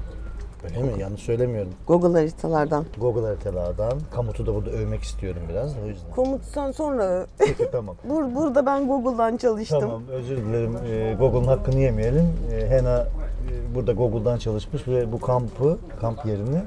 [0.63, 1.01] Öyle mi?
[1.01, 1.71] Yanlış söylemiyorum.
[1.87, 2.85] Google haritalardan.
[2.97, 3.99] Google haritalardan.
[4.11, 6.11] Kamut'u da burada övmek istiyorum biraz da o yüzden.
[6.11, 7.25] Komut sen sonra öv.
[7.37, 7.95] Peki tamam.
[8.09, 9.79] Bur burada ben Google'dan çalıştım.
[9.79, 10.77] Tamam özür dilerim.
[10.77, 12.33] E, Google'ın hakkını yemeyelim.
[12.53, 16.61] E, Hena e, burada Google'dan çalışmış ve bu kampı, kamp yerini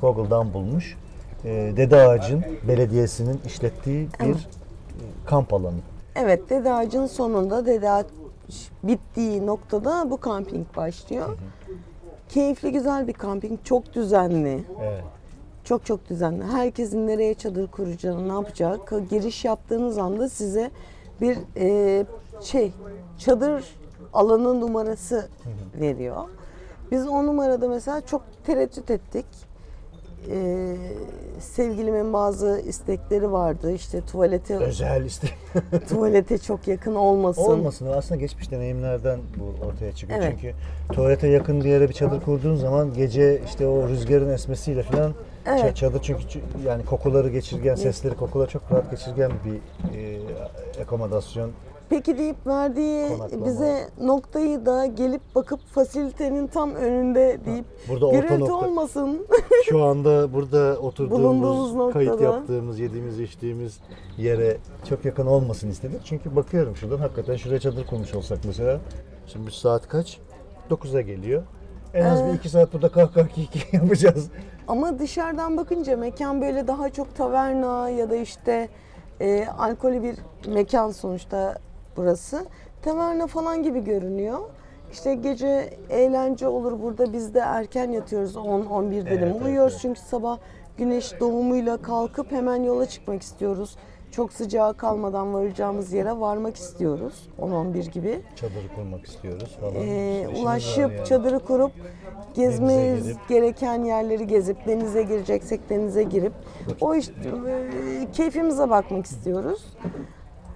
[0.00, 0.96] Google'dan bulmuş.
[1.44, 4.36] E, Dede Ağacın Belediyesi'nin işlettiği bir e,
[5.26, 5.78] kamp alanı.
[6.16, 8.06] Evet Dede Ağacın sonunda Dede Ağaç
[8.82, 11.28] bittiği noktada bu kamping başlıyor.
[12.32, 13.60] Keyifli güzel bir kamping.
[13.64, 14.64] Çok düzenli.
[14.82, 15.02] Evet.
[15.64, 16.44] Çok çok düzenli.
[16.44, 18.76] Herkesin nereye çadır kuracağını, ne yapacağı.
[18.76, 20.70] ka- Giriş yaptığınız anda size
[21.20, 22.04] bir e,
[22.40, 22.72] şey
[23.18, 23.64] çadır
[24.12, 25.28] alanı numarası
[25.80, 26.24] veriyor.
[26.90, 29.26] Biz o numarada mesela çok tereddüt ettik.
[30.30, 30.76] Ee,
[31.40, 33.72] sevgilimin bazı istekleri vardı.
[33.72, 35.28] İşte tuvalete Özel iste.
[35.88, 37.42] tuvalete çok yakın olmasın.
[37.42, 37.86] Olmasın.
[37.86, 40.20] Aslında geçmiş deneyimlerden bu ortaya çıkıyor.
[40.22, 40.34] Evet.
[40.40, 40.54] Çünkü
[40.92, 45.14] tuvalete yakın bir yere bir çadır kurduğun zaman gece işte o rüzgarın esmesiyle falan
[45.46, 45.60] Evet.
[45.60, 49.54] ça- çadır çünkü ç- yani kokuları geçirgen, sesleri kokuları çok rahat geçirgen bir
[49.98, 50.18] e,
[50.82, 51.50] akomodasyon.
[51.92, 53.46] Peki deyip verdiği Konaklama.
[53.46, 58.54] bize noktayı da gelip bakıp fasilitenin tam önünde deyip Burada orta gürültü nokta.
[58.54, 59.26] olmasın.
[59.64, 62.32] Şu anda burada oturduğumuz, kayıt noktada.
[62.32, 63.78] yaptığımız, yediğimiz, içtiğimiz
[64.18, 64.56] yere
[64.88, 66.00] çok yakın olmasın istedik.
[66.04, 68.80] Çünkü bakıyorum şuradan hakikaten şuraya çadır kurmuş olsak mesela.
[69.26, 70.18] Şimdi saat kaç?
[70.70, 71.42] 9'a geliyor.
[71.94, 72.26] En az Ee.
[72.28, 74.28] bir iki saat burada kahkaha kiki yapacağız.
[74.68, 78.68] Ama dışarıdan bakınca mekan böyle daha çok taverna ya da işte
[79.20, 80.16] e, alkolü bir
[80.54, 81.58] mekan sonuçta
[81.96, 82.46] burası.
[82.82, 84.38] Taverna falan gibi görünüyor.
[84.92, 89.28] İşte gece eğlence olur burada biz de erken yatıyoruz 10-11 dedim.
[89.32, 89.82] Evet, Uyuyoruz evet.
[89.82, 90.38] çünkü sabah
[90.76, 93.76] güneş doğumuyla kalkıp hemen yola çıkmak istiyoruz.
[94.10, 98.20] Çok sıcağa kalmadan varacağımız yere varmak istiyoruz 10-11 gibi.
[98.36, 99.74] Çadırı kurmak istiyoruz falan.
[99.74, 101.04] Ee, ulaşıp yani.
[101.04, 101.72] çadırı kurup
[102.34, 103.28] gezmemiz girip.
[103.28, 106.32] gereken yerleri gezip denize gireceksek denize girip
[106.80, 107.14] o işte
[108.12, 109.64] keyfimize bakmak istiyoruz.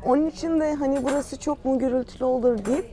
[0.07, 2.87] Onun için de hani burası çok mu gürültülü olur deyip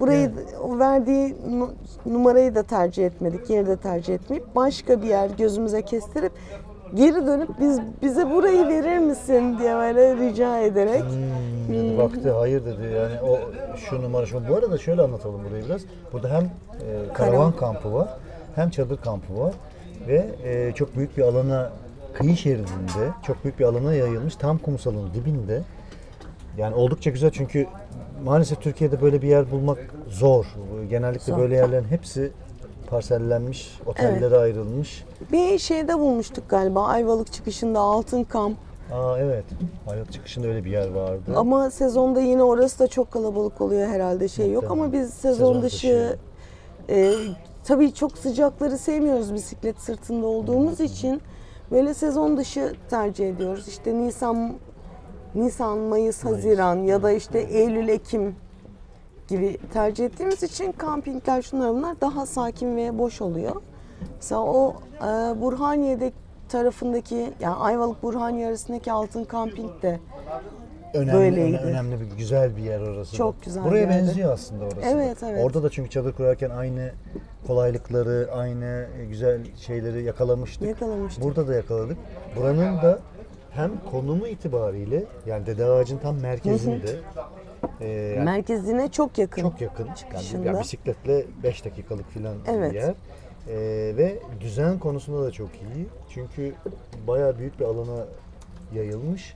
[0.00, 0.30] burayı
[0.62, 1.72] o verdiği nu-
[2.06, 6.32] numarayı da tercih etmedik, yeri de tercih etmeyip başka bir yer gözümüze kestirip
[6.94, 12.64] geri dönüp biz bize burayı verir misin diye böyle rica ederek Hmm, dedi, baktı hayır
[12.64, 13.38] dedi yani o
[13.76, 14.48] şu numara şu.
[14.48, 15.80] Bu arada şöyle anlatalım burayı biraz.
[16.12, 16.48] Burada hem e,
[17.12, 17.52] karavan Karavan.
[17.56, 18.08] kampı var
[18.54, 19.54] hem çadır kampı var
[20.08, 21.70] ve e, çok büyük bir alana
[22.14, 25.62] kıyı şeridinde çok büyük bir alana yayılmış tam kumsalın dibinde.
[26.58, 27.66] Yani oldukça güzel çünkü
[28.24, 29.78] maalesef Türkiye'de böyle bir yer bulmak
[30.08, 30.46] zor.
[30.90, 31.38] Genellikle Zor.
[31.38, 32.32] böyle yerlerin hepsi
[32.90, 35.04] parsellenmiş, otellere ayrılmış.
[35.32, 38.56] Bir şeyde bulmuştuk galiba Ayvalık çıkışında Altın Kamp.
[38.92, 39.44] Aa evet.
[39.86, 41.32] Hayat çıkışında öyle bir yer vardı.
[41.36, 45.62] Ama sezonda yine orası da çok kalabalık oluyor herhalde şey yok ama biz sezon, Sezon
[45.62, 46.16] dışı,
[46.88, 46.98] dışı.
[47.00, 47.12] e,
[47.64, 51.22] tabii çok sıcakları sevmiyoruz bisiklet sırtında olduğumuz için
[51.70, 53.68] böyle sezon dışı tercih ediyoruz.
[53.68, 54.52] İşte Nisan
[55.34, 58.36] Nisan, Mayıs, Haziran ya da işte Eylül, Ekim
[59.28, 63.56] gibi tercih ettiğimiz için kampingler şunlar bunlar daha sakin ve boş oluyor.
[64.16, 65.00] Mesela o e,
[65.40, 66.12] Burhaniye'de
[66.48, 70.00] tarafındaki yani Ayvalık Burhaniye arasındaki Altın Kamping de
[70.94, 71.56] önemli, böyleydi.
[71.56, 73.12] öne- önemli bir güzel bir yer orası.
[73.12, 73.16] da.
[73.16, 74.06] Çok güzel Buraya bir yerdi.
[74.08, 74.76] benziyor aslında orası.
[74.76, 74.86] da.
[74.86, 75.44] Evet, evet.
[75.44, 76.90] Orada da çünkü çadır kurarken aynı
[77.46, 80.68] kolaylıkları, aynı güzel şeyleri yakalamıştık.
[80.68, 81.24] yakalamıştık.
[81.24, 81.96] Burada da yakaladık.
[82.36, 82.98] Buranın da
[83.54, 86.96] hem konumu itibariyle yani Dede Ağacı'nın tam merkezinde
[87.80, 89.42] e, yani Merkezine çok yakın.
[89.42, 89.86] çok yakın.
[89.86, 90.46] Yani, çıkışında.
[90.46, 92.72] yani bisikletle 5 dakikalık filan Evet.
[92.72, 92.94] bir yer.
[93.48, 95.86] E, ve düzen konusunda da çok iyi.
[96.10, 96.54] Çünkü
[97.06, 98.06] bayağı büyük bir alana
[98.74, 99.34] yayılmış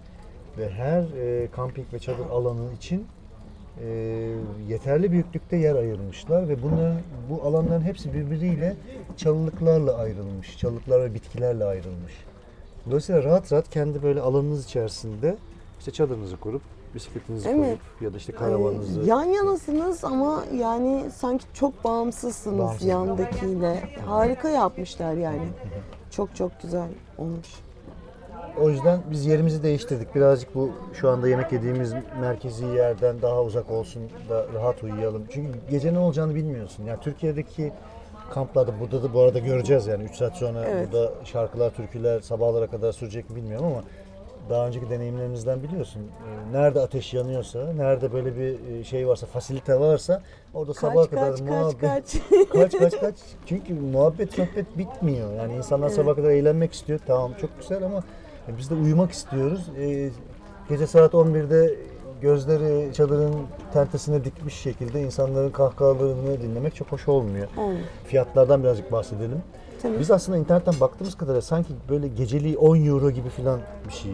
[0.58, 3.06] ve her e, kamping ve çadır alanı için
[3.84, 3.88] e,
[4.68, 6.96] yeterli büyüklükte yer ayırmışlar ve bunların
[7.30, 8.76] bu alanların hepsi birbiriyle
[9.16, 10.58] çalılıklarla ayrılmış.
[10.58, 12.12] Çalılıklar ve bitkilerle ayrılmış.
[12.88, 15.36] Dolayısıyla rahat rahat kendi böyle alanınız içerisinde
[15.78, 16.62] işte çadırınızı kurup
[16.94, 17.58] bisikletinizi Evet.
[17.64, 22.86] koyup ya da işte Ee, karavanınızı yan yanasınız ama yani sanki çok bağımsızsınız Bağımsız.
[22.86, 23.82] yandakiyle.
[24.06, 25.48] Harika yapmışlar yani.
[26.10, 27.46] Çok çok güzel olmuş.
[28.60, 30.14] O yüzden biz yerimizi değiştirdik.
[30.14, 35.24] Birazcık bu şu anda yemek yediğimiz merkezi yerden daha uzak olsun da rahat uyuyalım.
[35.30, 36.84] Çünkü gece ne olacağını bilmiyorsun.
[36.84, 37.72] Yani Türkiye'deki
[38.30, 40.88] kamplarda burada da bu arada göreceğiz yani 3 saat sonra Evet.
[40.92, 43.82] burada şarkılar, türküler sabahlara kadar sürecek mi bilmiyorum ama
[44.50, 46.00] daha önceki deneyimlerimizden biliyorsun.
[46.02, 50.22] Ee, Nerede ateş yanıyorsa, nerede böyle bir e, şey varsa, fasilite varsa
[50.54, 52.16] orada sabaha Kaç kadar kaç kaç muhabbet kaç.
[52.52, 53.14] kaç kaç kaç.
[53.46, 55.32] Çünkü muhabbet sohbet bitmiyor.
[55.34, 57.00] Yani insanlar sabah kadar eğlenmek istiyor.
[57.06, 58.02] Tamam çok güzel ama
[58.58, 59.70] biz de uyumak istiyoruz.
[59.78, 60.10] Ee,
[60.68, 61.74] gece saat 11'de
[62.20, 63.34] gözleri çadırın
[63.72, 67.48] tentesine dikmiş şekilde insanların kahkahalarını dinlemek çok hoş olmuyor.
[67.58, 67.80] Olmuyor.
[68.04, 69.42] Fiyatlardan birazcık bahsedelim.
[69.82, 69.98] Tabii.
[70.00, 74.12] Biz aslında internetten baktığımız kadarıyla sanki böyle geceliği 10 euro gibi falan bir şey.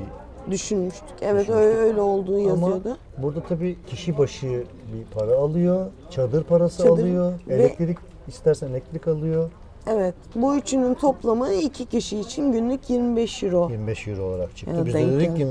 [0.50, 1.08] Düşünmüştük.
[1.22, 1.54] Evet Düşünmüştük.
[1.54, 2.88] öyle, öyle olduğu yazıyordu.
[2.88, 4.46] Ama burada tabii kişi başı
[4.92, 7.98] bir para alıyor, çadır parası Çadır alıyor, ve- elektrik
[8.28, 9.50] istersen elektrik alıyor.
[9.86, 10.14] Evet.
[10.34, 13.68] Bu üçünün toplamı iki kişi için günlük 25 euro.
[13.70, 14.76] 25 euro olarak çıktı.
[14.76, 15.46] Ya Biz de dedik ki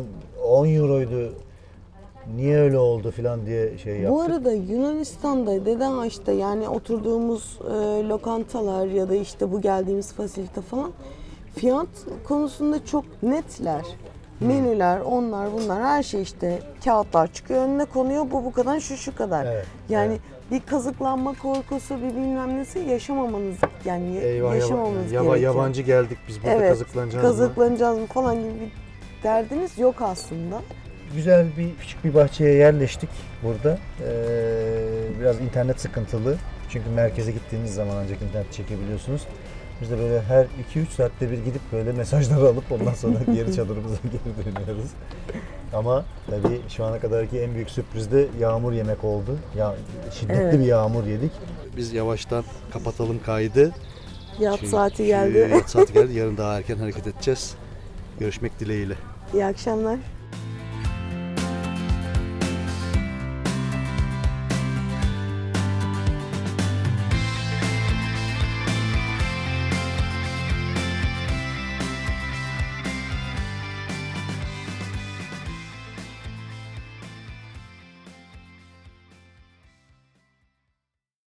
[0.48, 1.34] 10 euroydu.
[2.36, 4.12] Niye öyle oldu falan diye şey yaptık.
[4.12, 10.62] Bu arada Yunanistan'da Dede Ağaç'ta yani oturduğumuz e, lokantalar ya da işte bu geldiğimiz fasilite
[10.62, 10.92] falan
[11.56, 11.88] fiyat
[12.28, 13.82] konusunda çok netler.
[14.40, 19.16] Menüler, onlar bunlar her şey işte kağıtlar çıkıyor önüne konuyor bu bu kadar şu şu
[19.16, 19.46] kadar.
[19.46, 20.22] Evet, yani evet.
[20.52, 23.56] bir kazıklanma korkusu bir bilmem nesi yaşamamanız
[23.86, 25.54] yani Eyvah yaşamamamız yaba- gerekiyor.
[25.54, 27.30] yabancı geldik biz burada evet, kazıklanacağız mı?
[27.30, 28.72] kazıklanacağız mı falan gibi bir
[29.24, 30.62] derdiniz yok aslında.
[31.16, 33.10] Güzel bir küçük bir bahçeye yerleştik
[33.44, 33.78] burada.
[34.02, 34.10] Ee,
[35.20, 36.36] biraz internet sıkıntılı.
[36.70, 39.22] Çünkü merkeze gittiğiniz zaman ancak internet çekebiliyorsunuz.
[39.82, 40.46] Biz de böyle her
[40.76, 44.92] 2-3 saatte bir gidip böyle mesajları alıp ondan sonra geri çadırımıza geri dönüyoruz.
[45.74, 49.38] Ama tabii şu ana kadarki en büyük sürpriz de yağmur yemek oldu.
[49.58, 49.76] Ya
[50.20, 50.54] şiddetli Evet.
[50.54, 51.32] bir yağmur yedik.
[51.78, 52.44] Biz yavaştan
[52.74, 53.72] kapatalım kaydı.
[54.40, 55.50] Yat Çünkü saati geldi.
[55.52, 56.14] Yat saati geldi.
[56.14, 57.56] Yarın daha erken hareket edeceğiz.
[58.20, 58.96] Görüşmek dileğiyle.
[59.34, 60.00] İyi akşamlar.